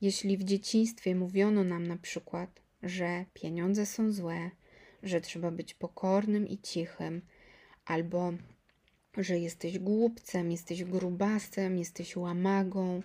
Jeśli 0.00 0.36
w 0.36 0.44
dzieciństwie 0.44 1.14
mówiono 1.14 1.64
nam 1.64 1.86
na 1.86 1.96
przykład, 1.96 2.60
że 2.82 3.24
pieniądze 3.34 3.86
są 3.86 4.12
złe, 4.12 4.50
że 5.02 5.20
trzeba 5.20 5.50
być 5.50 5.74
pokornym 5.74 6.48
i 6.48 6.58
cichym, 6.58 7.22
albo 7.84 8.32
że 9.18 9.38
jesteś 9.38 9.78
głupcem, 9.78 10.50
jesteś 10.50 10.84
grubasem, 10.84 11.78
jesteś 11.78 12.16
łamagą 12.16 13.02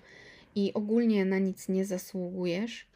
i 0.56 0.74
ogólnie 0.74 1.26
na 1.26 1.40
nic 1.40 1.70
nie 1.70 1.86
zasługujesz, 1.86 2.88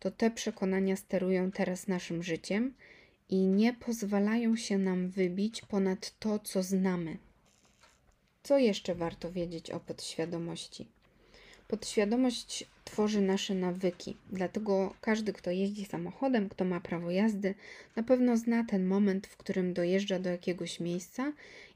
to 0.00 0.10
te 0.10 0.30
przekonania 0.30 0.96
sterują 0.96 1.50
teraz 1.50 1.88
naszym 1.88 2.22
życiem 2.22 2.74
i 3.28 3.36
nie 3.36 3.72
pozwalają 3.72 4.56
się 4.56 4.78
nam 4.78 5.08
wybić 5.08 5.62
ponad 5.62 6.18
to, 6.18 6.38
co 6.38 6.62
znamy. 6.62 7.18
Co 8.42 8.58
jeszcze 8.58 8.94
warto 8.94 9.32
wiedzieć 9.32 9.70
o 9.70 9.80
podświadomości? 9.80 10.86
Podświadomość 11.70 12.64
tworzy 12.84 13.20
nasze 13.20 13.54
nawyki, 13.54 14.16
dlatego 14.32 14.94
każdy, 15.00 15.32
kto 15.32 15.50
jeździ 15.50 15.84
samochodem, 15.84 16.48
kto 16.48 16.64
ma 16.64 16.80
prawo 16.80 17.10
jazdy, 17.10 17.54
na 17.96 18.02
pewno 18.02 18.36
zna 18.36 18.64
ten 18.64 18.86
moment, 18.86 19.26
w 19.26 19.36
którym 19.36 19.74
dojeżdża 19.74 20.18
do 20.18 20.30
jakiegoś 20.30 20.80
miejsca 20.80 21.32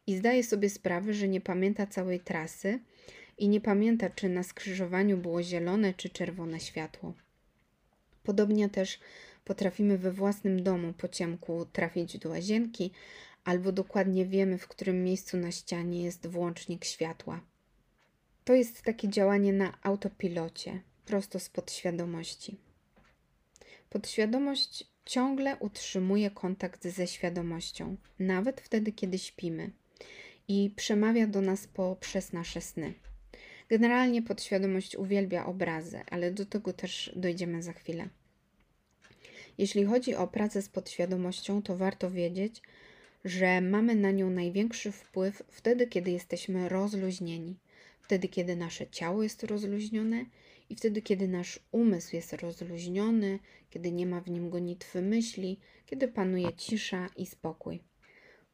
i 0.06 0.16
zdaje 0.16 0.44
sobie 0.44 0.70
sprawę, 0.70 1.14
że 1.14 1.28
nie 1.28 1.40
pamięta 1.40 1.86
całej 1.86 2.20
trasy 2.20 2.80
i 3.38 3.48
nie 3.48 3.60
pamięta, 3.60 4.10
czy 4.10 4.28
na 4.28 4.42
skrzyżowaniu 4.42 5.16
było 5.16 5.42
zielone 5.42 5.94
czy 5.94 6.08
czerwone 6.08 6.60
światło. 6.60 7.14
Podobnie 8.22 8.68
też 8.68 9.00
potrafimy 9.44 9.98
we 9.98 10.12
własnym 10.12 10.62
domu 10.62 10.92
po 10.92 11.08
ciemku 11.08 11.66
trafić 11.72 12.18
do 12.18 12.28
łazienki, 12.28 12.90
albo 13.44 13.72
dokładnie 13.72 14.26
wiemy, 14.26 14.58
w 14.58 14.68
którym 14.68 15.04
miejscu 15.04 15.36
na 15.36 15.52
ścianie 15.52 16.02
jest 16.02 16.26
włącznik 16.26 16.84
światła. 16.84 17.40
To 18.44 18.54
jest 18.54 18.82
takie 18.82 19.08
działanie 19.08 19.52
na 19.52 19.78
autopilocie, 19.82 20.80
prosto 21.06 21.40
z 21.40 21.48
podświadomości. 21.48 22.56
Podświadomość 23.90 24.86
ciągle 25.04 25.56
utrzymuje 25.56 26.30
kontakt 26.30 26.86
ze 26.86 27.06
świadomością, 27.06 27.96
nawet 28.18 28.60
wtedy, 28.60 28.92
kiedy 28.92 29.18
śpimy, 29.18 29.70
i 30.48 30.70
przemawia 30.76 31.26
do 31.26 31.40
nas 31.40 31.66
poprzez 31.66 32.32
nasze 32.32 32.60
sny. 32.60 32.94
Generalnie 33.68 34.22
podświadomość 34.22 34.96
uwielbia 34.96 35.46
obrazy, 35.46 36.00
ale 36.10 36.32
do 36.32 36.46
tego 36.46 36.72
też 36.72 37.12
dojdziemy 37.16 37.62
za 37.62 37.72
chwilę. 37.72 38.08
Jeśli 39.58 39.84
chodzi 39.84 40.14
o 40.14 40.26
pracę 40.26 40.62
z 40.62 40.68
podświadomością, 40.68 41.62
to 41.62 41.76
warto 41.76 42.10
wiedzieć, 42.10 42.62
że 43.24 43.60
mamy 43.60 43.94
na 43.94 44.10
nią 44.10 44.30
największy 44.30 44.92
wpływ 44.92 45.42
wtedy, 45.48 45.86
kiedy 45.86 46.10
jesteśmy 46.10 46.68
rozluźnieni, 46.68 47.56
wtedy, 48.04 48.28
kiedy 48.28 48.56
nasze 48.56 48.86
ciało 48.86 49.22
jest 49.22 49.42
rozluźnione 49.42 50.26
i 50.70 50.76
wtedy, 50.76 51.02
kiedy 51.02 51.28
nasz 51.28 51.60
umysł 51.72 52.16
jest 52.16 52.32
rozluźniony, 52.32 53.38
kiedy 53.70 53.92
nie 53.92 54.06
ma 54.06 54.20
w 54.20 54.30
nim 54.30 54.50
gonitwy 54.50 55.02
myśli, 55.02 55.58
kiedy 55.86 56.08
panuje 56.08 56.52
cisza 56.52 57.08
i 57.16 57.26
spokój. 57.26 57.80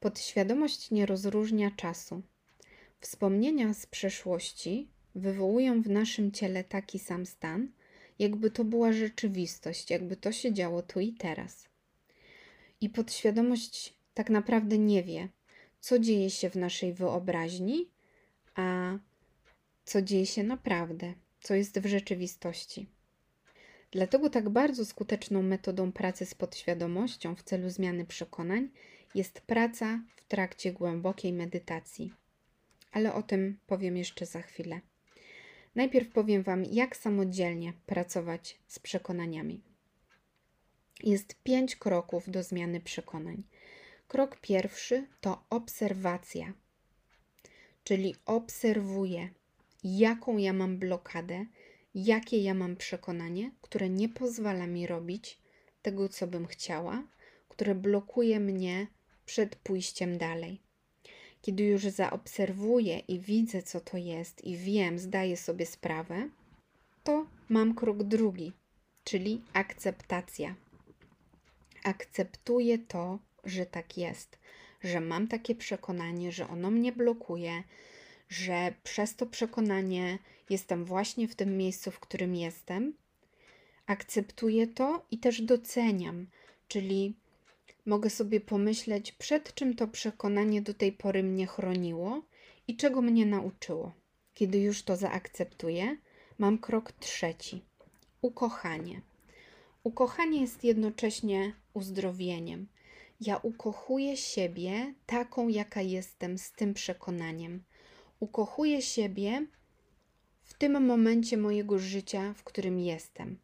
Podświadomość 0.01 0.91
nie 0.91 1.07
rozróżnia 1.07 1.71
czasu. 1.71 2.23
Wspomnienia 3.01 3.75
z 3.75 3.87
przeszłości 3.87 4.89
wywołują 5.15 5.83
w 5.83 5.91
naszym 5.91 6.33
ciele 6.33 6.65
taki 6.65 6.99
sam 6.99 7.27
stan, 7.27 7.69
jakby 8.19 8.51
to 8.51 8.65
była 8.65 8.93
rzeczywistość, 8.93 9.91
jakby 9.91 10.17
to 10.17 10.33
się 10.33 10.53
działo 10.53 10.83
tu 10.83 11.01
i 11.01 11.13
teraz. 11.13 11.69
I 12.81 12.91
podświadomość 12.91 13.95
tak 14.15 14.31
naprawdę 14.31 14.79
nie 14.79 15.03
wie, 15.03 15.29
co 15.81 15.99
dzieje 15.99 16.31
się 16.31 16.51
w 16.51 16.57
naszej 16.57 16.93
wyobraźni, 16.93 17.89
a 18.55 18.99
co 19.91 20.03
dzieje 20.03 20.27
się 20.27 20.43
naprawdę, 20.43 21.15
co 21.41 21.55
jest 21.55 21.81
w 21.81 21.87
rzeczywistości. 21.87 22.87
Dlatego 23.91 24.31
tak 24.31 24.49
bardzo 24.49 24.85
skuteczną 24.85 25.43
metodą 25.43 25.93
pracy 25.93 26.27
z 26.27 26.35
podświadomością 26.35 27.35
w 27.35 27.43
celu 27.43 27.71
zmiany 27.71 28.05
przekonań 28.07 28.69
jest 29.15 29.41
praca 29.41 30.01
w 30.17 30.25
trakcie 30.29 30.73
głębokiej 30.73 31.33
medytacji. 31.33 32.13
Ale 32.93 33.15
o 33.15 33.23
tym 33.23 33.59
powiem 33.67 33.97
jeszcze 33.97 34.27
za 34.27 34.43
chwilę. 34.43 34.81
Najpierw 35.75 36.09
powiem 36.09 36.43
Wam, 36.43 36.65
jak 36.65 36.97
samodzielnie 36.97 37.73
pracować 37.87 38.59
z 38.67 38.79
przekonaniami. 38.79 39.63
Jest 41.03 41.43
pięć 41.43 41.77
kroków 41.77 42.31
do 42.31 42.43
zmiany 42.43 42.81
przekonań. 42.81 43.43
Krok 44.09 44.41
pierwszy 44.41 45.07
to 45.21 45.45
obserwacja, 45.51 46.53
czyli 47.85 48.17
obserwuję, 48.27 49.31
jaką 49.85 50.37
ja 50.37 50.53
mam 50.53 50.79
blokadę, 50.79 51.47
jakie 51.95 52.43
ja 52.43 52.55
mam 52.55 52.77
przekonanie, 52.77 53.51
które 53.61 53.91
nie 53.91 54.09
pozwala 54.09 54.67
mi 54.67 54.87
robić 54.87 55.39
tego, 55.83 56.09
co 56.09 56.27
bym 56.27 56.47
chciała, 56.47 57.03
które 57.49 57.75
blokuje 57.75 58.41
mnie 58.41 58.87
przed 59.27 59.57
pójściem 59.57 60.19
dalej. 60.19 60.61
Kiedy 61.43 61.65
już 61.65 61.83
zaobserwuję 61.83 62.99
i 62.99 63.21
widzę, 63.21 63.63
co 63.63 63.81
to 63.81 63.97
jest, 63.97 64.45
i 64.45 64.57
wiem, 64.57 64.99
zdaję 64.99 65.37
sobie 65.37 65.67
sprawę, 65.67 66.29
to 67.05 67.27
mam 67.49 67.75
krok 67.75 68.03
drugi, 68.03 68.53
czyli 69.05 69.43
akceptacja. 69.53 70.55
Akceptuję 71.85 72.79
to, 72.79 73.19
że 73.45 73.67
tak 73.67 73.99
jest, 73.99 74.39
że 74.83 75.01
mam 75.01 75.29
takie 75.29 75.55
przekonanie, 75.55 76.33
że 76.33 76.49
ono 76.49 76.71
mnie 76.71 76.93
blokuje, 76.93 77.63
że 78.31 78.75
przez 78.83 79.17
to 79.17 79.27
przekonanie 79.27 80.19
jestem 80.51 80.85
właśnie 80.85 81.29
w 81.29 81.35
tym 81.35 81.57
miejscu, 81.57 81.91
w 81.91 82.01
którym 82.01 82.35
jestem. 82.35 82.95
Akceptuję 83.87 84.67
to 84.67 85.07
i 85.11 85.19
też 85.19 85.43
doceniam, 85.43 86.27
czyli 86.69 87.15
mogę 87.87 88.11
sobie 88.11 88.41
pomyśleć, 88.41 89.13
przed 89.13 89.55
czym 89.55 89.75
to 89.77 89.89
przekonanie 89.89 90.63
do 90.63 90.75
tej 90.75 90.93
pory 90.93 91.23
mnie 91.23 91.47
chroniło 91.47 92.23
i 92.69 92.77
czego 92.77 93.03
mnie 93.03 93.27
nauczyło. 93.27 93.93
Kiedy 94.35 94.59
już 94.59 94.83
to 94.83 94.97
zaakceptuję, 94.97 95.97
mam 96.39 96.59
krok 96.59 96.93
trzeci 96.93 97.65
ukochanie. 98.23 99.01
Ukochanie 99.85 100.41
jest 100.41 100.65
jednocześnie 100.65 101.53
uzdrowieniem. 101.75 102.67
Ja 103.21 103.37
ukochuję 103.37 104.17
siebie 104.17 104.95
taką, 105.07 105.49
jaka 105.49 105.83
jestem, 105.83 106.39
z 106.39 106.53
tym 106.53 106.75
przekonaniem. 106.75 107.63
Ukochuję 108.21 108.83
siebie 108.83 109.47
w 110.43 110.55
tym 110.55 110.87
momencie 110.87 111.37
mojego 111.37 111.79
życia, 111.79 112.35
w 112.35 112.45
którym 112.45 112.81
jestem. 112.81 113.39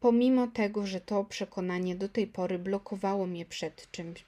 pomimo 0.00 0.46
tego, 0.46 0.86
że 0.86 1.00
to 1.00 1.24
przekonanie 1.24 1.96
do 1.96 2.08
tej 2.08 2.26
pory 2.26 2.58
blokowało 2.58 3.26
mnie 3.26 3.46
przed 3.46 3.90
czymś, 3.90 4.24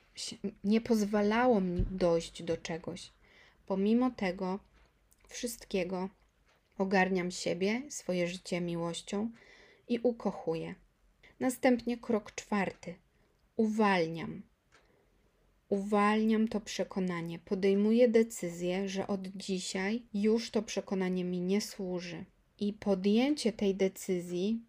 nie 0.65 0.81
pozwalało 0.81 1.61
mi 1.61 1.85
dojść 1.91 2.43
do 2.43 2.57
czegoś, 2.57 3.11
pomimo 3.67 4.11
tego 4.11 4.59
wszystkiego 5.29 6.09
ogarniam 6.79 7.31
siebie, 7.31 7.83
swoje 7.89 8.29
życie 8.29 8.61
miłością 8.61 9.31
i 9.89 9.99
ukochuję. 9.99 10.75
Następnie 11.41 11.99
krok 11.99 12.35
czwarty. 12.35 12.95
Uwalniam. 13.57 14.43
Uwalniam 15.75 16.49
to 16.49 16.61
przekonanie, 16.61 17.39
podejmuję 17.39 18.09
decyzję, 18.09 18.89
że 18.89 19.07
od 19.07 19.29
dzisiaj 19.29 20.03
już 20.15 20.51
to 20.51 20.63
przekonanie 20.63 21.25
mi 21.25 21.41
nie 21.41 21.61
służy. 21.61 22.25
I 22.61 22.73
podjęcie 22.73 23.53
tej 23.53 23.75
decyzji 23.75 24.61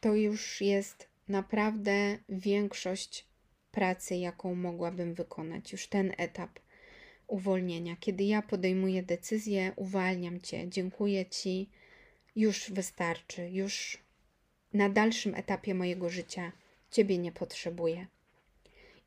to 0.00 0.14
już 0.14 0.60
jest 0.60 1.08
naprawdę 1.28 2.18
większość 2.28 3.26
pracy, 3.70 4.16
jaką 4.16 4.54
mogłabym 4.54 5.14
wykonać. 5.14 5.72
Już 5.72 5.86
ten 5.86 6.12
etap 6.18 6.50
uwolnienia. 7.26 7.96
Kiedy 8.00 8.24
ja 8.24 8.42
podejmuję 8.42 9.02
decyzję, 9.02 9.72
uwalniam 9.76 10.40
cię, 10.40 10.68
dziękuję 10.68 11.26
ci, 11.26 11.70
już 12.36 12.70
wystarczy, 12.70 13.50
już 13.50 13.98
na 14.72 14.88
dalszym 14.88 15.34
etapie 15.34 15.74
mojego 15.74 16.10
życia 16.10 16.52
ciebie 16.90 17.18
nie 17.18 17.32
potrzebuję. 17.32 18.06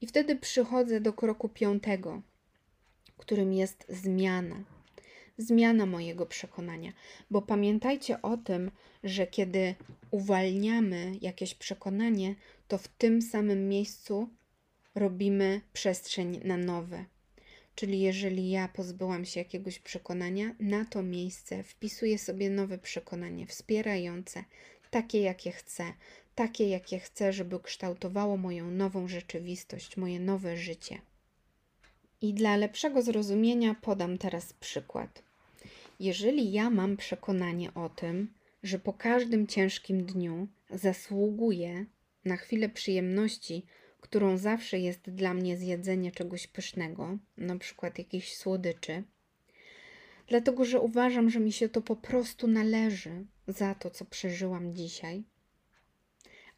I 0.02 0.08
wtedy 0.08 0.36
przychodzę 0.36 1.02
do 1.02 1.14
kroku 1.14 1.50
piątego, 1.50 2.22
którym 3.18 3.54
jest 3.54 3.86
zmiana. 3.90 4.64
Zmiana 5.38 5.86
mojego 5.86 6.26
przekonania, 6.26 6.94
bo 7.32 7.42
pamiętajcie 7.42 8.22
o 8.22 8.38
tym, 8.38 8.72
że 9.04 9.28
kiedy 9.28 9.76
uwalniamy 10.12 11.12
jakieś 11.22 11.56
przekonanie, 11.56 12.36
to 12.68 12.78
w 12.78 12.88
tym 12.88 13.22
samym 13.22 13.70
miejscu 13.70 14.30
robimy 14.96 15.62
przestrzeń 15.74 16.42
na 16.44 16.58
nowe. 16.58 17.06
Czyli 17.76 18.00
jeżeli 18.00 18.50
ja 18.50 18.68
pozbyłam 18.68 19.26
się 19.26 19.40
jakiegoś 19.40 19.80
przekonania, 19.80 20.56
na 20.60 20.86
to 20.86 21.04
miejsce 21.04 21.64
wpisuję 21.64 22.18
sobie 22.18 22.50
nowe 22.50 22.78
przekonanie 22.78 23.48
wspierające, 23.48 24.44
takie 24.92 25.22
jakie 25.22 25.52
chcę, 25.52 25.94
takie 26.40 26.70
jakie 26.70 27.00
chcę, 27.00 27.34
żeby 27.34 27.60
kształtowało 27.60 28.38
moją 28.38 28.72
nową 28.72 29.08
rzeczywistość, 29.08 29.98
moje 29.98 30.20
nowe 30.20 30.58
życie. 30.58 31.02
I 32.22 32.34
dla 32.34 32.56
lepszego 32.56 33.02
zrozumienia 33.02 33.76
podam 33.82 34.18
teraz 34.18 34.54
przykład. 34.54 35.24
Jeżeli 36.00 36.52
ja 36.52 36.70
mam 36.70 36.98
przekonanie 36.98 37.74
o 37.74 37.90
tym, 37.90 38.34
że 38.64 38.80
po 38.80 38.94
każdym 38.94 39.48
ciężkim 39.48 40.06
dniu 40.06 40.48
zasługuję 40.70 41.86
na 42.26 42.38
chwilę 42.38 42.70
przyjemności, 42.70 43.66
którą 44.02 44.38
zawsze 44.38 44.80
jest 44.80 45.10
dla 45.10 45.34
mnie 45.34 45.58
zjedzenie 45.58 46.12
czegoś 46.12 46.48
pysznego, 46.48 47.18
na 47.38 47.58
przykład 47.58 47.98
jakichś 47.98 48.34
słodyczy, 48.34 49.04
dlatego 50.28 50.66
że 50.66 50.80
uważam, 50.80 51.30
że 51.30 51.40
mi 51.40 51.52
się 51.52 51.70
to 51.70 51.82
po 51.82 51.96
prostu 51.96 52.48
należy 52.48 53.26
za 53.48 53.76
to, 53.76 53.90
co 53.90 54.06
przeżyłam 54.06 54.76
dzisiaj. 54.76 55.24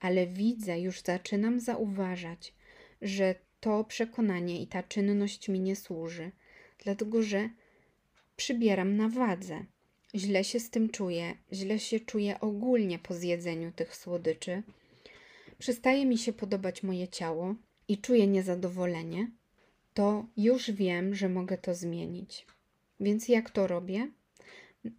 Ale 0.01 0.27
widzę, 0.27 0.79
już 0.79 1.01
zaczynam 1.01 1.60
zauważać, 1.60 2.53
że 3.01 3.36
to 3.60 3.84
przekonanie 3.84 4.62
i 4.62 4.67
ta 4.67 4.84
czynność 4.84 5.50
mi 5.50 5.60
nie 5.60 5.75
służy, 5.75 6.31
dlatego 6.84 7.24
że 7.24 7.50
przybieram 8.36 8.98
na 8.98 9.10
wadze. 9.10 9.65
Źle 10.15 10.43
się 10.43 10.60
z 10.60 10.70
tym 10.70 10.89
czuję, 10.89 11.34
źle 11.53 11.79
się 11.79 12.00
czuję 12.00 12.39
ogólnie 12.39 13.00
po 13.00 13.13
zjedzeniu 13.13 13.72
tych 13.72 13.96
słodyczy 13.96 14.63
przestaje 15.62 16.05
mi 16.05 16.17
się 16.17 16.34
podobać 16.34 16.84
moje 16.84 17.08
ciało 17.08 17.55
i 17.88 17.98
czuję 17.98 18.27
niezadowolenie, 18.27 19.31
to 19.93 20.25
już 20.38 20.72
wiem, 20.72 21.15
że 21.15 21.29
mogę 21.29 21.58
to 21.58 21.75
zmienić. 21.75 22.46
Więc 23.00 23.27
jak 23.27 23.50
to 23.50 23.67
robię? 23.67 24.12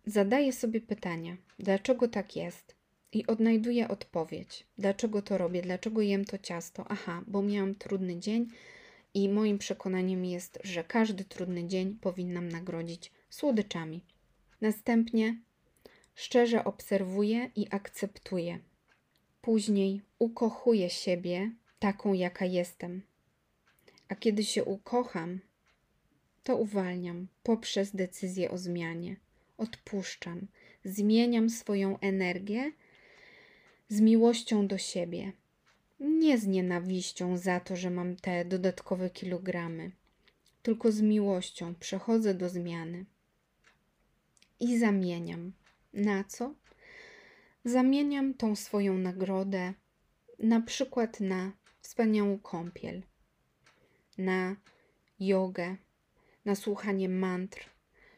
Zadaję 0.07 0.53
sobie 0.53 0.81
pytania, 0.81 1.37
dlaczego 1.59 2.09
tak 2.09 2.37
jest? 2.37 2.75
I 3.13 3.27
odnajduję 3.27 3.89
odpowiedź. 3.89 4.67
Dlaczego 4.79 5.23
to 5.23 5.39
robię? 5.39 5.63
Dlaczego 5.63 6.03
jem 6.03 6.25
to 6.25 6.39
ciasto? 6.39 6.85
Aha, 6.89 7.23
bo 7.27 7.43
miałam 7.43 7.75
trudny 7.75 8.19
dzień 8.19 8.47
i 9.15 9.29
moim 9.29 9.59
przekonaniem 9.59 10.25
jest, 10.25 10.59
że 10.65 10.85
każdy 10.85 11.25
trudny 11.25 11.67
dzień 11.67 11.99
powinnam 12.01 12.49
nagrodzić 12.49 13.13
słodyczami. 13.31 14.05
Następnie 14.61 15.41
szczerze 16.15 16.65
obserwuję 16.65 17.51
i 17.57 17.67
akceptuję 17.71 18.59
Później 19.43 20.03
ukochuję 20.19 20.91
siebie 20.91 21.51
taką, 21.79 22.13
jaka 22.13 22.45
jestem. 22.45 23.03
A 24.09 24.15
kiedy 24.15 24.45
się 24.45 24.65
ukocham, 24.65 25.41
to 26.43 26.57
uwalniam 26.57 27.29
poprzez 27.43 27.97
decyzję 27.97 28.51
o 28.51 28.59
zmianie. 28.59 29.17
Odpuszczam, 29.59 30.47
zmieniam 30.85 31.51
swoją 31.51 31.99
energię 31.99 32.73
z 33.93 34.01
miłością 34.01 34.67
do 34.67 34.79
siebie. 34.79 35.33
Nie 36.01 36.39
z 36.39 36.47
nienawiścią 36.47 37.37
za 37.37 37.61
to, 37.61 37.77
że 37.77 37.91
mam 37.91 38.17
te 38.17 38.45
dodatkowe 38.45 39.11
kilogramy, 39.11 39.91
tylko 40.63 40.93
z 40.93 41.01
miłością 41.01 41.75
przechodzę 41.75 42.35
do 42.35 42.49
zmiany 42.49 43.05
i 44.61 44.79
zamieniam. 44.79 45.53
Na 45.93 46.25
co? 46.25 46.55
zamieniam 47.65 48.35
tą 48.35 48.57
swoją 48.57 48.99
nagrodę 48.99 49.75
na 50.39 50.61
przykład 50.61 51.21
na 51.21 51.53
wspaniałą 51.81 52.39
kąpiel, 52.39 53.03
na 54.19 54.57
jogę, 55.21 55.77
na 56.45 56.55
słuchanie 56.55 57.09
mantr, 57.09 57.65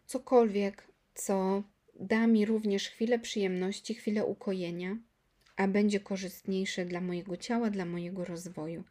cokolwiek, 0.07 0.89
co 1.15 1.63
da 2.01 2.27
mi 2.27 2.47
również 2.47 2.89
chwilę 2.89 3.19
przyjemności, 3.19 3.95
chwilę 3.95 4.25
ukojenia, 4.25 4.97
a 5.57 5.69
będzie 5.69 6.01
korzystniejsze 6.01 6.85
dla 6.85 7.01
mojego 7.01 7.37
ciała, 7.37 7.71
dla 7.71 7.85
mojego 7.85 8.25
rozwoju. 8.25 8.85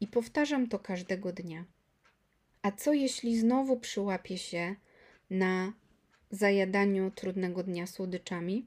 I 0.00 0.06
powtarzam 0.06 0.68
to 0.68 0.78
każdego 0.78 1.32
dnia. 1.32 1.64
A 2.62 2.72
co 2.72 2.92
jeśli 2.92 3.38
znowu 3.38 3.80
przyłapię 3.80 4.38
się 4.38 4.76
na 5.30 5.72
zajadaniu 6.30 7.10
trudnego 7.10 7.62
dnia 7.62 7.86
słodyczami? 7.86 8.66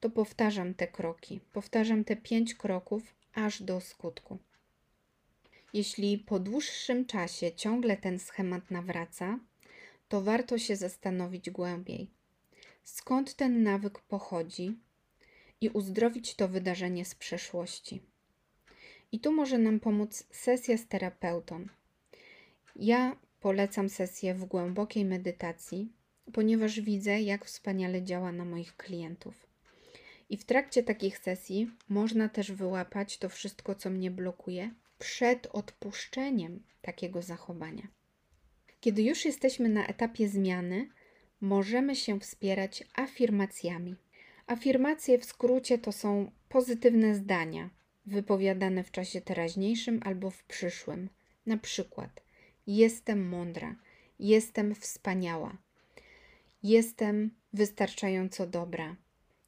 to 0.00 0.10
powtarzam 0.10 0.74
te 0.74 0.88
kroki. 0.88 1.40
Powtarzam 1.52 2.04
te 2.04 2.16
pięć 2.16 2.54
kroków 2.54 3.14
aż 3.34 3.62
do 3.62 3.80
skutku. 3.80 4.38
Jeśli 5.72 6.18
po 6.18 6.38
dłuższym 6.38 7.06
czasie 7.06 7.52
ciągle 7.52 7.96
ten 7.96 8.18
schemat 8.18 8.70
nawraca, 8.70 9.38
to 10.08 10.20
warto 10.20 10.58
się 10.58 10.76
zastanowić 10.76 11.50
głębiej, 11.50 12.10
skąd 12.84 13.34
ten 13.34 13.62
nawyk 13.62 13.98
pochodzi 13.98 14.78
i 15.60 15.68
uzdrowić 15.68 16.34
to 16.34 16.48
wydarzenie 16.48 17.04
z 17.04 17.14
przeszłości. 17.14 18.02
I 19.12 19.20
tu 19.20 19.32
może 19.32 19.58
nam 19.58 19.80
pomóc 19.80 20.24
sesja 20.30 20.76
z 20.76 20.86
terapeutą. 20.86 21.66
Ja 22.76 23.16
polecam 23.40 23.88
sesję 23.88 24.34
w 24.34 24.44
głębokiej 24.44 25.04
medytacji, 25.04 25.92
ponieważ 26.32 26.80
widzę, 26.80 27.20
jak 27.20 27.44
wspaniale 27.44 28.02
działa 28.02 28.32
na 28.32 28.44
moich 28.44 28.76
klientów. 28.76 29.46
I 30.30 30.36
w 30.36 30.44
trakcie 30.44 30.82
takich 30.82 31.18
sesji 31.18 31.70
można 31.88 32.28
też 32.28 32.52
wyłapać 32.52 33.18
to 33.18 33.28
wszystko, 33.28 33.74
co 33.74 33.90
mnie 33.90 34.10
blokuje, 34.10 34.74
przed 34.98 35.46
odpuszczeniem 35.46 36.62
takiego 36.82 37.22
zachowania. 37.22 37.88
Kiedy 38.80 39.02
już 39.02 39.24
jesteśmy 39.24 39.68
na 39.68 39.86
etapie 39.86 40.28
zmiany, 40.28 40.88
możemy 41.40 41.96
się 41.96 42.20
wspierać 42.20 42.84
afirmacjami. 42.94 43.96
Afirmacje 44.50 45.18
w 45.18 45.24
skrócie 45.24 45.78
to 45.78 45.92
są 45.92 46.30
pozytywne 46.48 47.14
zdania 47.14 47.70
wypowiadane 48.06 48.84
w 48.84 48.90
czasie 48.90 49.20
teraźniejszym 49.20 50.00
albo 50.04 50.30
w 50.30 50.44
przyszłym. 50.44 51.08
Na 51.46 51.56
przykład: 51.56 52.22
Jestem 52.66 53.28
mądra, 53.28 53.76
jestem 54.18 54.74
wspaniała, 54.74 55.56
jestem 56.62 57.30
wystarczająco 57.52 58.46
dobra, 58.46 58.96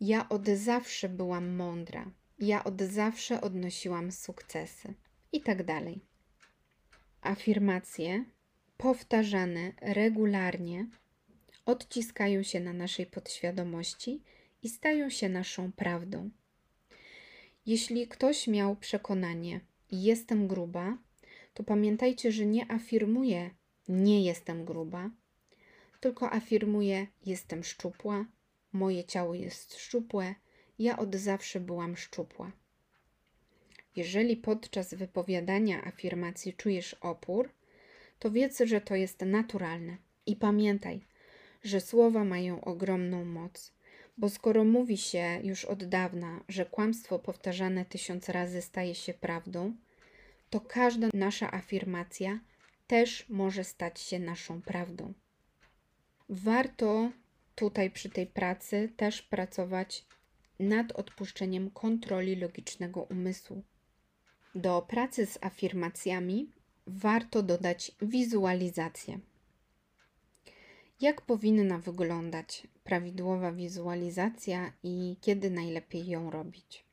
ja 0.00 0.28
od 0.28 0.48
zawsze 0.48 1.08
byłam 1.08 1.56
mądra, 1.56 2.10
ja 2.38 2.64
od 2.64 2.82
zawsze 2.82 3.40
odnosiłam 3.40 4.12
sukcesy 4.12 4.94
i 5.32 5.40
tak 5.40 5.62
dalej. 5.62 6.00
Afirmacje 7.22 8.24
powtarzane 8.76 9.72
regularnie 9.80 10.86
odciskają 11.66 12.42
się 12.42 12.60
na 12.60 12.72
naszej 12.72 13.06
podświadomości 13.06 14.22
i 14.62 14.68
stają 14.68 15.10
się 15.10 15.28
naszą 15.28 15.72
prawdą. 15.72 16.30
Jeśli 17.66 18.08
ktoś 18.08 18.46
miał 18.46 18.76
przekonanie, 18.76 19.60
jestem 19.90 20.48
gruba, 20.48 20.98
to 21.54 21.62
pamiętajcie, 21.62 22.32
że 22.32 22.46
nie 22.46 22.72
afirmuje, 22.72 23.50
nie 23.88 24.24
jestem 24.24 24.64
gruba, 24.64 25.10
tylko 26.00 26.32
afirmuje, 26.32 27.06
jestem 27.26 27.64
szczupła, 27.64 28.26
Moje 28.72 29.04
ciało 29.04 29.34
jest 29.34 29.78
szczupłe, 29.78 30.34
ja 30.78 30.98
od 30.98 31.16
zawsze 31.16 31.60
byłam 31.60 31.96
szczupła. 31.96 32.52
Jeżeli 33.96 34.36
podczas 34.36 34.94
wypowiadania 34.94 35.84
afirmacji 35.84 36.54
czujesz 36.54 36.94
opór, 36.94 37.50
to 38.18 38.30
wiedz, 38.30 38.58
że 38.64 38.80
to 38.80 38.94
jest 38.94 39.20
naturalne. 39.20 39.96
I 40.26 40.36
pamiętaj, 40.36 41.04
że 41.64 41.80
słowa 41.80 42.24
mają 42.24 42.60
ogromną 42.60 43.24
moc, 43.24 43.72
bo 44.16 44.28
skoro 44.28 44.64
mówi 44.64 44.96
się 44.96 45.40
już 45.42 45.64
od 45.64 45.84
dawna, 45.84 46.44
że 46.48 46.64
kłamstwo 46.64 47.18
powtarzane 47.18 47.84
tysiąc 47.84 48.28
razy 48.28 48.62
staje 48.62 48.94
się 48.94 49.14
prawdą, 49.14 49.74
to 50.50 50.60
każda 50.60 51.08
nasza 51.14 51.52
afirmacja 51.52 52.40
też 52.86 53.28
może 53.28 53.64
stać 53.64 54.00
się 54.00 54.18
naszą 54.18 54.62
prawdą. 54.62 55.12
Warto 56.28 57.10
tutaj 57.54 57.90
przy 57.90 58.10
tej 58.10 58.26
pracy 58.26 58.92
też 58.96 59.22
pracować 59.22 60.04
nad 60.58 60.92
odpuszczeniem 60.92 61.70
kontroli 61.70 62.36
logicznego 62.36 63.02
umysłu. 63.02 63.62
Do 64.54 64.82
pracy 64.82 65.26
z 65.26 65.38
afirmacjami 65.40 66.50
warto 66.86 67.42
dodać 67.42 67.92
wizualizację. 68.02 69.18
Jak 71.02 71.20
powinna 71.20 71.78
wyglądać 71.78 72.66
prawidłowa 72.84 73.52
wizualizacja 73.52 74.72
i 74.82 75.16
kiedy 75.20 75.50
najlepiej 75.50 76.06
ją 76.06 76.30
robić? 76.30 76.84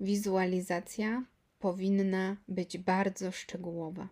Wizualizacja 0.00 1.24
powinna 1.60 2.36
być 2.48 2.78
bardzo 2.78 3.32
szczegółowa. 3.32 4.08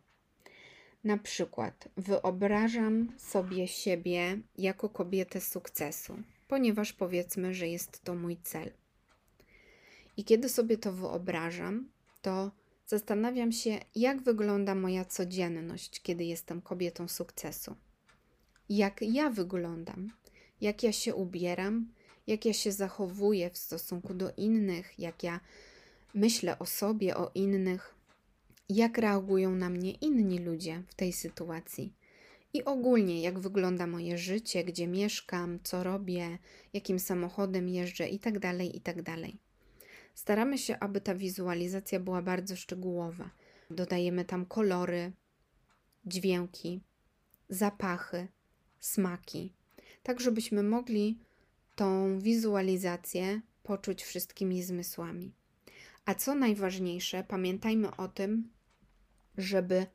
Na 1.05 1.19
przykład 1.19 1.89
wyobrażam 1.97 3.13
sobie 3.19 3.69
siebie 3.69 4.39
jako 4.59 4.89
kobietę 4.89 5.41
sukcesu, 5.41 6.17
ponieważ 6.49 6.93
powiedzmy, 6.93 7.55
że 7.55 7.69
jest 7.69 8.05
to 8.05 8.15
mój 8.15 8.37
cel. 8.43 8.73
I 10.17 10.25
kiedy 10.25 10.49
sobie 10.49 10.79
to 10.79 10.93
wyobrażam, 10.93 11.89
to 12.23 12.51
zastanawiam 12.87 13.53
się, 13.53 13.79
jak 13.95 14.23
wygląda 14.23 14.75
moja 14.75 15.05
codzienność, 15.05 16.03
kiedy 16.03 16.25
jestem 16.25 16.63
kobietą 16.63 17.09
sukcesu. 17.09 17.77
Jak 18.69 19.03
ja 19.03 19.31
wyglądam, 19.31 20.13
jak 20.61 20.83
ja 20.83 20.93
się 20.93 21.15
ubieram, 21.15 21.93
jak 22.27 22.45
ja 22.45 22.53
się 22.53 22.73
zachowuję 22.73 23.51
w 23.51 23.59
stosunku 23.59 24.15
do 24.15 24.33
innych, 24.37 24.99
jak 24.99 25.23
ja 25.23 25.41
myślę 26.15 26.59
o 26.59 26.67
sobie, 26.67 27.17
o 27.17 27.31
innych, 27.35 27.95
jak 28.69 28.99
reagują 28.99 29.55
na 29.55 29.71
mnie 29.71 29.93
inni 29.93 30.39
ludzie 30.39 30.83
w 30.89 30.95
tej 30.95 31.13
sytuacji. 31.13 31.93
I 32.55 32.65
ogólnie, 32.65 33.23
jak 33.23 33.39
wygląda 33.39 33.87
moje 33.87 34.19
życie, 34.19 34.65
gdzie 34.65 34.87
mieszkam, 34.87 35.59
co 35.63 35.83
robię, 35.85 36.39
jakim 36.73 36.99
samochodem 36.99 37.69
jeżdżę 37.69 38.09
itd., 38.09 38.41
tak 38.41 38.75
itd. 38.75 39.03
Tak 39.05 39.31
Staramy 40.15 40.59
się, 40.59 40.79
aby 40.79 41.01
ta 41.01 41.15
wizualizacja 41.15 42.01
była 42.01 42.23
bardzo 42.23 42.57
szczegółowa. 42.57 43.31
Dodajemy 43.71 44.25
tam 44.25 44.47
kolory, 44.47 45.13
dźwięki, 46.05 46.81
zapachy, 47.49 48.29
smaki, 48.83 49.53
tak 50.03 50.21
żebyśmy 50.21 50.63
mogli 50.63 51.19
tą 51.77 52.19
wizualizację 52.19 53.41
poczuć 53.63 54.03
wszystkimi 54.03 54.63
zmysłami. 54.63 55.33
A 56.05 56.15
co 56.15 56.35
najważniejsze, 56.35 57.25
pamiętajmy 57.29 57.97
o 57.97 58.09
tym, 58.09 58.51
żeby 59.39 59.87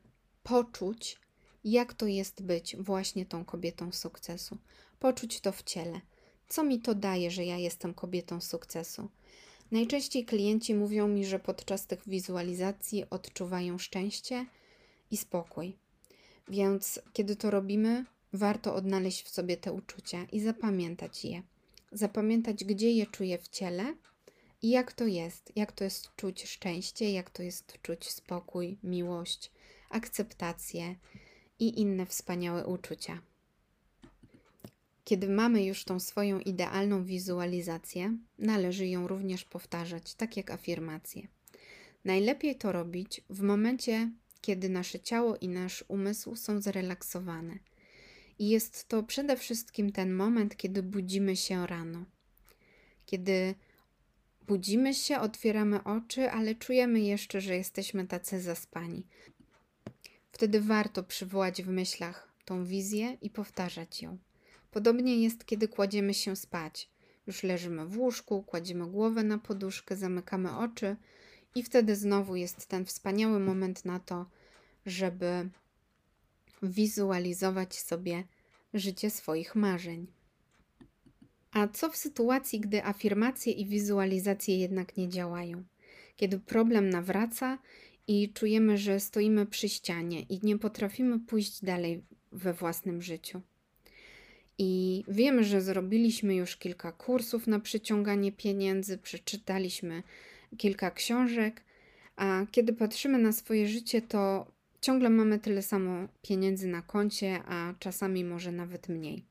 poczuć, 0.42 1.18
jak 1.64 1.94
to 1.94 2.06
jest 2.06 2.42
być 2.42 2.76
właśnie 2.76 3.26
tą 3.26 3.44
kobietą 3.44 3.92
sukcesu. 3.92 4.58
Poczuć 4.98 5.40
to 5.40 5.52
w 5.52 5.62
ciele. 5.62 6.00
Co 6.48 6.64
mi 6.64 6.80
to 6.80 6.94
daje, 6.94 7.30
że 7.30 7.44
ja 7.44 7.56
jestem 7.56 7.94
kobietą 7.94 8.40
sukcesu? 8.40 9.08
Najczęściej 9.70 10.24
klienci 10.24 10.74
mówią 10.74 11.08
mi, 11.08 11.26
że 11.26 11.38
podczas 11.38 11.86
tych 11.86 12.08
wizualizacji 12.08 13.10
odczuwają 13.10 13.78
szczęście 13.78 14.46
i 15.10 15.16
spokój. 15.16 15.76
Więc 16.48 17.00
kiedy 17.12 17.36
to 17.36 17.50
robimy, 17.50 18.04
warto 18.32 18.74
odnaleźć 18.74 19.22
w 19.22 19.28
sobie 19.28 19.56
te 19.56 19.72
uczucia 19.72 20.26
i 20.32 20.40
zapamiętać 20.40 21.24
je. 21.24 21.42
Zapamiętać, 21.92 22.64
gdzie 22.64 22.92
je 22.92 23.06
czuję 23.06 23.38
w 23.38 23.48
ciele 23.48 23.94
i 24.62 24.70
jak 24.70 24.92
to 24.92 25.06
jest, 25.06 25.52
jak 25.56 25.72
to 25.72 25.84
jest 25.84 26.16
czuć 26.16 26.44
szczęście, 26.44 27.12
jak 27.12 27.30
to 27.30 27.42
jest 27.42 27.78
czuć 27.82 28.10
spokój, 28.10 28.78
miłość, 28.82 29.50
akceptację 29.90 30.94
i 31.58 31.80
inne 31.80 32.06
wspaniałe 32.06 32.66
uczucia. 32.66 33.20
Kiedy 35.04 35.28
mamy 35.28 35.64
już 35.64 35.84
tą 35.84 36.00
swoją 36.00 36.40
idealną 36.40 37.04
wizualizację, 37.04 38.18
należy 38.38 38.86
ją 38.86 39.08
również 39.08 39.44
powtarzać, 39.44 40.14
tak 40.14 40.36
jak 40.36 40.50
afirmacje. 40.50 41.28
Najlepiej 42.04 42.56
to 42.56 42.72
robić 42.72 43.20
w 43.30 43.42
momencie, 43.42 44.10
kiedy 44.40 44.68
nasze 44.68 45.00
ciało 45.00 45.36
i 45.36 45.48
nasz 45.48 45.84
umysł 45.88 46.36
są 46.36 46.60
zrelaksowane. 46.60 47.58
I 48.38 48.48
jest 48.48 48.88
to 48.88 49.02
przede 49.02 49.36
wszystkim 49.36 49.92
ten 49.92 50.14
moment, 50.14 50.56
kiedy 50.56 50.82
budzimy 50.82 51.36
się 51.36 51.66
rano. 51.66 52.04
Kiedy 53.06 53.54
budzimy 54.46 54.94
się, 54.94 55.20
otwieramy 55.20 55.84
oczy, 55.84 56.30
ale 56.30 56.54
czujemy 56.54 57.00
jeszcze, 57.00 57.40
że 57.40 57.56
jesteśmy 57.56 58.06
tacy 58.06 58.40
zaspani. 58.40 59.06
Wtedy 60.32 60.60
warto 60.60 61.02
przywołać 61.02 61.62
w 61.62 61.68
myślach 61.68 62.28
tą 62.44 62.64
wizję 62.64 63.18
i 63.22 63.30
powtarzać 63.30 64.02
ją. 64.02 64.18
Podobnie 64.70 65.22
jest, 65.22 65.44
kiedy 65.44 65.68
kładziemy 65.68 66.14
się 66.14 66.36
spać. 66.36 66.90
Już 67.26 67.42
leżymy 67.42 67.86
w 67.86 67.98
łóżku, 67.98 68.42
kładziemy 68.42 68.86
głowę 68.86 69.22
na 69.22 69.38
poduszkę, 69.38 69.96
zamykamy 69.96 70.56
oczy 70.56 70.96
i 71.54 71.62
wtedy 71.62 71.96
znowu 71.96 72.36
jest 72.36 72.66
ten 72.66 72.84
wspaniały 72.84 73.40
moment 73.40 73.84
na 73.84 74.00
to, 74.00 74.26
żeby 74.86 75.48
wizualizować 76.62 77.74
sobie 77.74 78.24
życie 78.74 79.10
swoich 79.10 79.54
marzeń. 79.54 80.06
A 81.52 81.68
co 81.68 81.90
w 81.90 81.96
sytuacji, 81.96 82.60
gdy 82.60 82.84
afirmacje 82.84 83.52
i 83.52 83.66
wizualizacje 83.66 84.58
jednak 84.58 84.96
nie 84.96 85.08
działają? 85.08 85.64
Kiedy 86.16 86.38
problem 86.38 86.90
nawraca 86.90 87.58
i 88.08 88.32
czujemy, 88.32 88.78
że 88.78 89.00
stoimy 89.00 89.46
przy 89.46 89.68
ścianie 89.68 90.20
i 90.20 90.40
nie 90.42 90.58
potrafimy 90.58 91.20
pójść 91.20 91.64
dalej 91.64 92.02
we 92.32 92.54
własnym 92.54 93.02
życiu. 93.02 93.40
I 94.58 95.04
wiemy, 95.08 95.44
że 95.44 95.60
zrobiliśmy 95.60 96.34
już 96.34 96.56
kilka 96.56 96.92
kursów 96.92 97.46
na 97.46 97.60
przyciąganie 97.60 98.32
pieniędzy, 98.32 98.98
przeczytaliśmy 98.98 100.02
kilka 100.56 100.90
książek, 100.90 101.64
a 102.16 102.46
kiedy 102.50 102.72
patrzymy 102.72 103.18
na 103.18 103.32
swoje 103.32 103.68
życie, 103.68 104.02
to 104.02 104.52
ciągle 104.88 105.10
mamy 105.10 105.38
tyle 105.38 105.62
samo 105.62 106.08
pieniędzy 106.22 106.68
na 106.68 106.82
koncie, 106.82 107.42
a 107.46 107.74
czasami 107.78 108.24
może 108.24 108.52
nawet 108.52 108.88
mniej. 108.88 109.24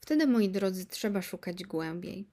Wtedy, 0.00 0.26
moi 0.26 0.48
drodzy, 0.48 0.86
trzeba 0.86 1.22
szukać 1.22 1.64
głębiej. 1.64 2.26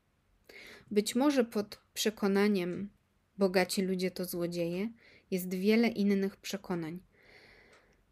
Być 0.92 1.16
może 1.16 1.46
pod 1.46 1.80
przekonaniem 1.94 2.90
bogaci 3.38 3.82
ludzie 3.82 4.12
to 4.12 4.26
złodzieje 4.26 4.90
jest 5.32 5.54
wiele 5.54 5.88
innych 5.88 6.38
przekonań. 6.38 7.00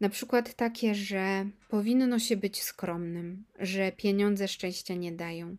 Na 0.00 0.08
przykład 0.08 0.54
takie, 0.54 0.94
że 0.94 1.46
powinno 1.68 2.18
się 2.18 2.36
być 2.36 2.62
skromnym, 2.62 3.44
że 3.58 3.92
pieniądze 3.92 4.48
szczęścia 4.48 4.94
nie 4.94 5.12
dają. 5.12 5.56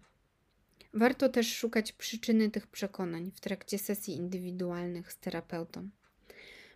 Warto 0.93 1.29
też 1.29 1.55
szukać 1.55 1.91
przyczyny 1.91 2.51
tych 2.51 2.67
przekonań 2.67 3.31
w 3.35 3.39
trakcie 3.39 3.77
sesji 3.77 4.15
indywidualnych 4.15 5.11
z 5.11 5.17
terapeutą. 5.17 5.89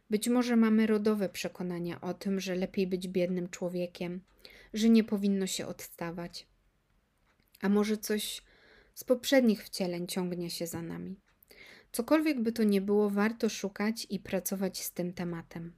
Być 0.09 0.29
może 0.29 0.55
mamy 0.55 0.87
rodowe 0.87 1.29
przekonania 1.29 2.01
o 2.01 2.13
tym, 2.13 2.39
że 2.39 2.55
lepiej 2.55 2.87
być 2.87 3.07
biednym 3.07 3.49
człowiekiem, 3.49 4.21
że 4.73 4.89
nie 4.89 5.03
powinno 5.03 5.47
się 5.47 5.67
odstawać. 5.67 6.47
A 7.61 7.69
może 7.69 7.97
coś 7.97 8.41
z 8.93 9.03
poprzednich 9.03 9.63
wcieleń 9.63 10.07
ciągnie 10.07 10.49
się 10.49 10.67
za 10.67 10.81
nami. 10.81 11.19
Cokolwiek 11.91 12.41
by 12.41 12.51
to 12.51 12.63
nie 12.63 12.81
było, 12.81 13.09
warto 13.09 13.49
szukać 13.49 14.07
i 14.09 14.19
pracować 14.19 14.81
z 14.81 14.91
tym 14.91 15.13
tematem. 15.13 15.73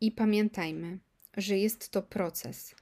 I 0.00 0.12
pamiętajmy, 0.12 0.98
że 1.36 1.58
jest 1.58 1.88
to 1.88 2.02
proces. 2.02 2.74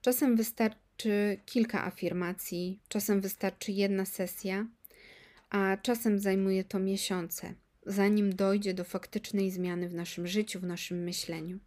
Czasem 0.00 0.36
wystarczy 0.36 1.40
kilka 1.46 1.84
afirmacji, 1.84 2.80
czasem 2.88 3.20
wystarczy 3.20 3.72
jedna 3.72 4.04
sesja, 4.04 4.66
a 5.50 5.76
czasem 5.82 6.18
zajmuje 6.18 6.64
to 6.64 6.78
miesiące, 6.78 7.54
zanim 7.88 8.36
dojdzie 8.36 8.74
do 8.74 8.84
faktycznej 8.84 9.50
zmiany 9.50 9.88
w 9.88 9.94
naszym 9.94 10.26
życiu, 10.26 10.60
w 10.60 10.64
naszym 10.64 11.04
myśleniu. 11.04 11.58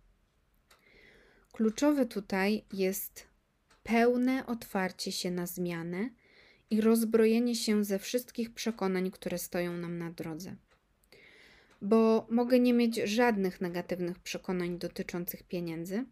Kluczowe 1.51 2.05
tutaj 2.05 2.65
jest 2.73 3.27
pełne 3.83 4.45
otwarcie 4.45 5.11
się 5.11 5.31
na 5.31 5.45
zmianę 5.45 6.09
i 6.69 6.81
rozbrojenie 6.81 7.55
się 7.55 7.85
ze 7.85 7.99
wszystkich 7.99 8.53
przekonań, 8.53 9.11
które 9.11 9.37
stoją 9.37 9.73
nam 9.73 9.97
na 9.97 10.11
drodze 10.11 10.55
bo 11.81 12.27
mogę 12.29 12.59
nie 12.59 12.73
mieć 12.73 12.95
żadnych 12.95 13.61
negatywnych 13.61 14.19
przekonań 14.19 14.77
dotyczących 14.77 15.43
pieniędzy, 15.43 16.05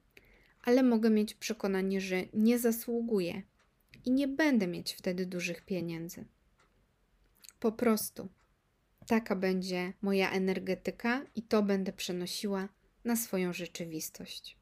ale 0.64 0.84
mogę 0.84 1.10
mieć 1.10 1.34
przekonanie, 1.34 2.02
że 2.02 2.24
nie 2.34 2.60
zasługuję 2.60 3.42
i 4.06 4.12
nie 4.12 4.28
będę 4.28 4.68
mieć 4.68 4.94
wtedy 4.94 5.26
dużych 5.26 5.62
pieniędzy. 5.62 6.26
Po 7.60 7.72
prostu 7.72 8.30
taka 9.10 9.36
będzie 9.36 9.94
moja 10.02 10.32
energetyka 10.32 11.26
i 11.36 11.42
to 11.42 11.64
będę 11.64 11.94
przenosiła 11.94 12.70
na 13.06 13.16
swoją 13.16 13.54
rzeczywistość. 13.54 14.58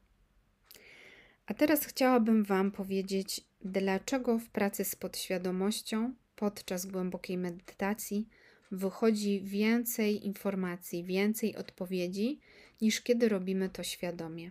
A 1.46 1.54
teraz 1.54 1.84
chciałabym 1.84 2.44
Wam 2.44 2.70
powiedzieć, 2.70 3.40
dlaczego 3.64 4.38
w 4.38 4.48
pracy 4.48 4.84
z 4.84 4.96
podświadomością 4.96 6.14
podczas 6.36 6.86
głębokiej 6.86 7.38
medytacji 7.38 8.28
wychodzi 8.70 9.40
więcej 9.40 10.26
informacji, 10.26 11.04
więcej 11.04 11.56
odpowiedzi, 11.56 12.40
niż 12.80 13.00
kiedy 13.00 13.28
robimy 13.28 13.68
to 13.68 13.82
świadomie. 13.82 14.50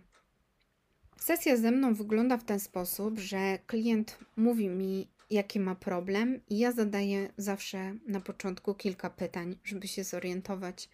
Sesja 1.16 1.56
ze 1.56 1.70
mną 1.70 1.94
wygląda 1.94 2.36
w 2.36 2.44
ten 2.44 2.60
sposób, 2.60 3.18
że 3.18 3.58
klient 3.66 4.18
mówi 4.36 4.68
mi, 4.68 5.08
jaki 5.30 5.60
ma 5.60 5.74
problem, 5.74 6.40
i 6.48 6.58
ja 6.58 6.72
zadaję 6.72 7.32
zawsze 7.36 7.94
na 8.06 8.20
początku 8.20 8.74
kilka 8.74 9.10
pytań, 9.10 9.56
żeby 9.64 9.88
się 9.88 10.04
zorientować, 10.04 10.88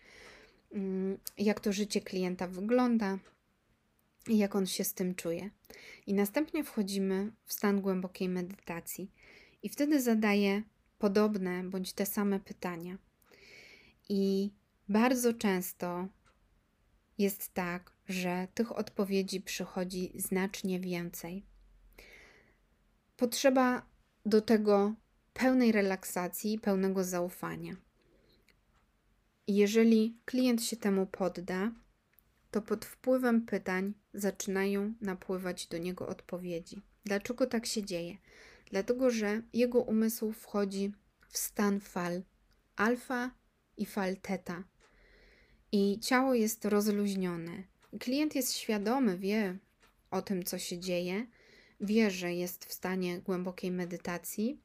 mm, 0.72 1.18
jak 1.38 1.60
to 1.60 1.72
życie 1.72 2.00
klienta 2.00 2.46
wygląda 2.46 3.18
i 4.28 4.38
jak 4.38 4.56
on 4.56 4.66
się 4.66 4.84
z 4.84 4.94
tym 4.94 5.14
czuje. 5.14 5.50
I 6.06 6.14
następnie 6.14 6.64
wchodzimy 6.64 7.32
w 7.44 7.52
stan 7.52 7.80
głębokiej 7.80 8.28
medytacji, 8.28 9.10
i 9.64 9.68
wtedy 9.68 10.02
zadaję 10.02 10.62
podobne 10.98 11.64
bądź 11.64 11.92
te 11.92 12.06
same 12.06 12.40
pytania. 12.40 12.98
I 14.08 14.50
bardzo 14.88 15.34
często 15.34 16.08
jest 17.18 17.54
tak, 17.54 17.92
że 18.08 18.48
tych 18.54 18.78
odpowiedzi 18.78 19.40
przychodzi 19.40 20.12
znacznie 20.14 20.80
więcej. 20.80 21.42
Potrzeba 23.16 23.86
do 24.26 24.40
tego 24.40 24.94
pełnej 25.34 25.72
relaksacji, 25.72 26.58
pełnego 26.58 27.04
zaufania. 27.04 27.76
Jeżeli 29.48 30.16
klient 30.24 30.64
się 30.64 30.76
temu 30.76 31.06
podda, 31.06 31.72
to 32.50 32.62
pod 32.62 32.84
wpływem 32.84 33.46
pytań 33.46 33.94
zaczynają 34.14 34.94
napływać 35.00 35.66
do 35.66 35.78
niego 35.78 36.08
odpowiedzi. 36.08 36.82
Dlaczego 37.04 37.46
tak 37.46 37.66
się 37.66 37.84
dzieje? 37.84 38.16
Dlatego, 38.70 39.10
że 39.10 39.42
jego 39.52 39.80
umysł 39.80 40.32
wchodzi 40.32 40.92
w 41.28 41.38
stan 41.38 41.80
fal 41.80 42.22
alfa 42.76 43.30
i 43.76 43.86
fal 43.86 44.16
teta 44.16 44.64
i 45.72 45.98
ciało 46.00 46.34
jest 46.34 46.64
rozluźnione. 46.64 47.62
Klient 48.00 48.34
jest 48.34 48.52
świadomy, 48.52 49.18
wie 49.18 49.58
o 50.10 50.22
tym, 50.22 50.42
co 50.42 50.58
się 50.58 50.78
dzieje, 50.78 51.26
wie, 51.84 52.10
że 52.10 52.34
jest 52.34 52.64
w 52.64 52.72
stanie 52.72 53.20
głębokiej 53.20 53.70
medytacji, 53.70 54.58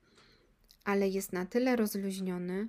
ale 0.83 1.09
jest 1.09 1.33
na 1.33 1.45
tyle 1.45 1.75
rozluźniony, 1.75 2.67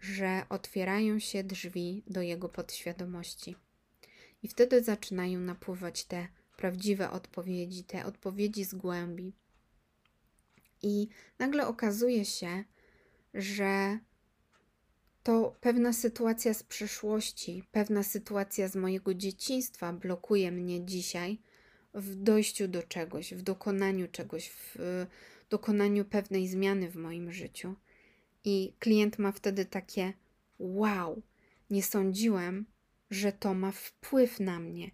że 0.00 0.42
otwierają 0.48 1.18
się 1.18 1.44
drzwi 1.44 2.02
do 2.06 2.22
jego 2.22 2.48
podświadomości. 2.48 3.56
I 4.42 4.48
wtedy 4.48 4.84
zaczynają 4.84 5.40
napływać 5.40 6.04
te 6.04 6.28
prawdziwe 6.56 7.10
odpowiedzi, 7.10 7.84
te 7.84 8.06
odpowiedzi 8.06 8.64
z 8.64 8.74
głębi. 8.74 9.32
I 10.82 11.08
nagle 11.38 11.66
okazuje 11.66 12.24
się, 12.24 12.64
że 13.34 13.98
to 15.22 15.56
pewna 15.60 15.92
sytuacja 15.92 16.54
z 16.54 16.62
przeszłości, 16.62 17.64
pewna 17.72 18.02
sytuacja 18.02 18.68
z 18.68 18.76
mojego 18.76 19.14
dzieciństwa 19.14 19.92
blokuje 19.92 20.52
mnie 20.52 20.84
dzisiaj 20.84 21.38
w 21.94 22.14
dojściu 22.14 22.68
do 22.68 22.82
czegoś, 22.82 23.34
w 23.34 23.42
dokonaniu 23.42 24.08
czegoś, 24.08 24.50
w 24.50 25.06
dokonaniu 25.50 26.04
pewnej 26.04 26.48
zmiany 26.48 26.90
w 26.90 26.96
moim 26.96 27.32
życiu. 27.32 27.74
I 28.44 28.72
klient 28.78 29.18
ma 29.18 29.32
wtedy 29.32 29.64
takie: 29.64 30.12
Wow, 30.58 31.22
nie 31.70 31.82
sądziłem, 31.82 32.66
że 33.10 33.32
to 33.32 33.54
ma 33.54 33.72
wpływ 33.72 34.40
na 34.40 34.60
mnie. 34.60 34.90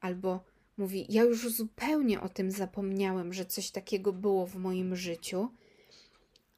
Albo 0.00 0.44
mówi: 0.76 1.06
Ja 1.08 1.22
już 1.22 1.48
zupełnie 1.48 2.20
o 2.20 2.28
tym 2.28 2.50
zapomniałem, 2.50 3.32
że 3.32 3.46
coś 3.46 3.70
takiego 3.70 4.12
było 4.12 4.46
w 4.46 4.56
moim 4.56 4.96
życiu 4.96 5.48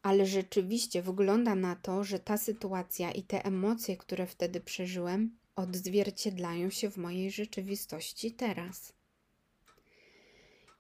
ale 0.07 0.27
rzeczywiście 0.27 1.03
wygląda 1.03 1.55
na 1.55 1.77
to, 1.77 2.05
że 2.05 2.19
ta 2.19 2.39
sytuacja 2.39 3.13
i 3.13 3.23
te 3.23 3.45
emocje, 3.45 3.97
które 3.97 4.27
wtedy 4.27 4.61
przeżyłem, 4.61 5.37
odzwierciedlają 5.57 6.71
się 6.71 6.91
w 6.91 6.97
mojej 6.97 7.31
rzeczywistości 7.31 8.33
teraz. 8.33 8.93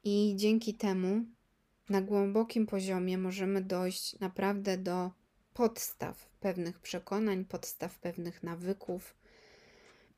I 0.08 0.34
dzięki 0.36 0.74
temu 0.74 1.24
na 1.88 2.02
głębokim 2.02 2.66
poziomie 2.66 3.18
możemy 3.18 3.62
dojść 3.62 4.18
naprawdę 4.18 4.78
do 4.78 5.10
podstaw 5.54 6.28
pewnych 6.40 6.78
przekonań, 6.80 7.44
podstaw 7.44 7.98
pewnych 7.98 8.42
nawyków 8.42 9.16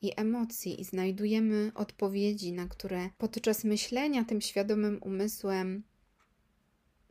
i 0.03 0.13
emocji, 0.17 0.81
i 0.81 0.85
znajdujemy 0.85 1.73
odpowiedzi, 1.75 2.53
na 2.53 2.67
które 2.67 3.11
podczas 3.19 3.65
myślenia 3.65 4.25
tym 4.25 4.41
świadomym 4.41 4.99
umysłem 5.03 5.83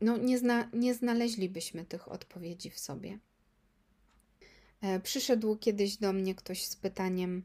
no, 0.01 0.17
nie, 0.17 0.37
zna, 0.37 0.69
nie 0.73 0.93
znaleźlibyśmy 0.93 1.85
tych 1.85 2.11
odpowiedzi 2.11 2.69
w 2.69 2.79
sobie. 2.79 3.19
E, 4.81 4.99
przyszedł 4.99 5.55
kiedyś 5.55 5.97
do 5.97 6.13
mnie 6.13 6.35
ktoś 6.35 6.65
z 6.65 6.75
pytaniem, 6.75 7.43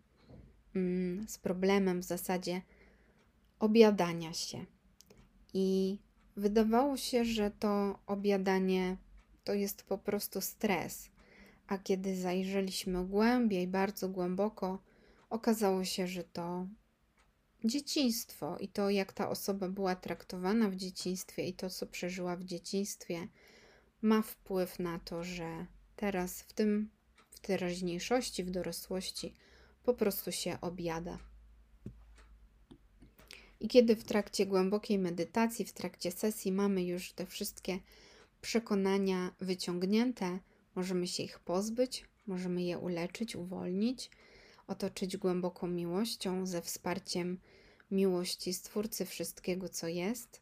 mm, 0.74 1.28
z 1.28 1.38
problemem 1.38 2.00
w 2.00 2.04
zasadzie 2.04 2.62
obiadania 3.58 4.32
się. 4.32 4.66
I 5.54 5.98
wydawało 6.36 6.96
się, 6.96 7.24
że 7.24 7.50
to 7.50 7.98
obiadanie 8.06 8.96
to 9.44 9.54
jest 9.54 9.82
po 9.82 9.98
prostu 9.98 10.40
stres. 10.40 11.10
A 11.66 11.78
kiedy 11.78 12.16
zajrzeliśmy 12.16 13.04
głębiej, 13.06 13.66
bardzo 13.66 14.08
głęboko, 14.08 14.82
okazało 15.30 15.84
się, 15.84 16.06
że 16.06 16.24
to 16.24 16.66
dzieciństwo 17.64 18.58
i 18.58 18.68
to, 18.68 18.90
jak 18.90 19.12
ta 19.12 19.28
osoba 19.28 19.68
była 19.68 19.96
traktowana 19.96 20.70
w 20.70 20.76
dzieciństwie 20.76 21.46
i 21.48 21.54
to, 21.54 21.70
co 21.70 21.86
przeżyła 21.86 22.36
w 22.36 22.44
dzieciństwie, 22.44 23.28
ma 24.02 24.22
wpływ 24.22 24.78
na 24.78 24.98
to, 24.98 25.24
że 25.24 25.66
teraz 25.96 26.42
w 26.42 26.52
tym, 26.52 26.90
w 27.30 27.40
teraźniejszości, 27.40 28.44
w 28.44 28.50
dorosłości 28.50 29.34
po 29.82 29.94
prostu 29.94 30.32
się 30.32 30.58
objada. 30.60 31.31
I 33.62 33.68
kiedy 33.68 33.96
w 33.96 34.04
trakcie 34.04 34.46
głębokiej 34.46 34.98
medytacji, 34.98 35.64
w 35.64 35.72
trakcie 35.72 36.10
sesji 36.10 36.52
mamy 36.52 36.84
już 36.84 37.12
te 37.12 37.26
wszystkie 37.26 37.78
przekonania 38.40 39.34
wyciągnięte, 39.40 40.38
możemy 40.74 41.06
się 41.06 41.22
ich 41.22 41.38
pozbyć, 41.38 42.04
możemy 42.26 42.62
je 42.62 42.78
uleczyć, 42.78 43.36
uwolnić, 43.36 44.10
otoczyć 44.66 45.16
głęboką 45.16 45.66
miłością, 45.66 46.46
ze 46.46 46.62
wsparciem 46.62 47.38
miłości 47.90 48.54
Stwórcy 48.54 49.04
wszystkiego, 49.06 49.68
co 49.68 49.88
jest, 49.88 50.40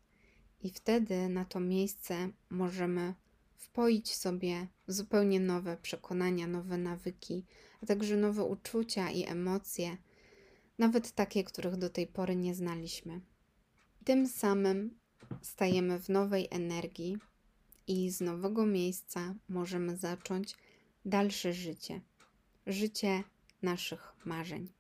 i 0.62 0.70
wtedy 0.70 1.28
na 1.28 1.44
to 1.44 1.60
miejsce 1.60 2.28
możemy 2.50 3.14
wpoić 3.56 4.14
sobie 4.14 4.66
zupełnie 4.86 5.40
nowe 5.40 5.76
przekonania, 5.76 6.46
nowe 6.46 6.78
nawyki, 6.78 7.44
a 7.82 7.86
także 7.86 8.16
nowe 8.16 8.44
uczucia 8.44 9.10
i 9.10 9.24
emocje, 9.24 9.96
nawet 10.80 11.12
takie, 11.12 11.44
których 11.44 11.76
do 11.76 11.90
tej 11.90 12.06
pory 12.06 12.36
nie 12.36 12.54
znaliśmy. 12.54 13.20
Tym 14.04 14.28
samym 14.28 14.98
stajemy 15.42 15.98
w 15.98 16.08
nowej 16.08 16.48
energii 16.50 17.18
i 17.86 18.10
z 18.10 18.20
nowego 18.20 18.66
miejsca 18.66 19.34
możemy 19.48 19.96
zacząć 19.96 20.54
dalsze 21.04 21.52
życie 21.52 22.00
życie 22.66 23.24
naszych 23.62 24.12
marzeń. 24.24 24.72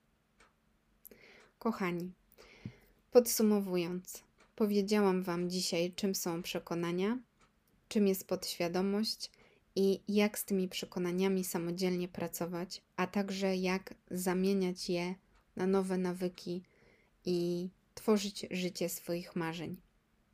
Kochani, 1.58 2.12
Podsumowując, 3.10 4.22
powiedziałam 4.56 5.22
Wam 5.22 5.50
dzisiaj, 5.50 5.92
czym 5.92 6.14
są 6.14 6.42
przekonania, 6.42 7.18
czym 7.88 8.06
jest 8.06 8.26
podświadomość 8.26 9.30
i 9.76 10.00
jak 10.08 10.38
z 10.38 10.44
tymi 10.44 10.68
przekonaniami 10.68 11.44
samodzielnie 11.44 12.08
pracować, 12.08 12.82
a 12.96 13.06
także 13.06 13.56
jak 13.56 13.94
zamieniać 14.10 14.90
je 14.90 15.14
na 15.56 15.66
nowe 15.66 15.98
nawyki 15.98 16.62
i 17.24 17.68
tworzyć 17.94 18.46
życie 18.50 18.88
swoich 18.88 19.36
marzeń. 19.36 19.76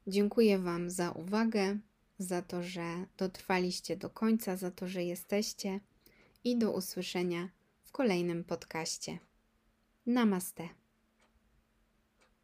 Dziękuję 0.07 0.59
Wam 0.59 0.91
za 0.91 1.11
uwagę, 1.11 1.79
za 2.19 2.43
to, 2.43 2.63
że 2.63 3.07
dotrwaliście 3.17 3.97
do 3.97 4.11
końca, 4.11 4.57
za 4.57 4.71
to, 4.71 4.89
że 4.89 5.05
jesteście 5.05 5.81
i 6.45 6.59
do 6.59 6.73
usłyszenia 6.73 7.49
w 7.83 7.93
kolejnym 7.93 8.45
podcaście. 8.45 9.19
Namaste. 10.07 10.86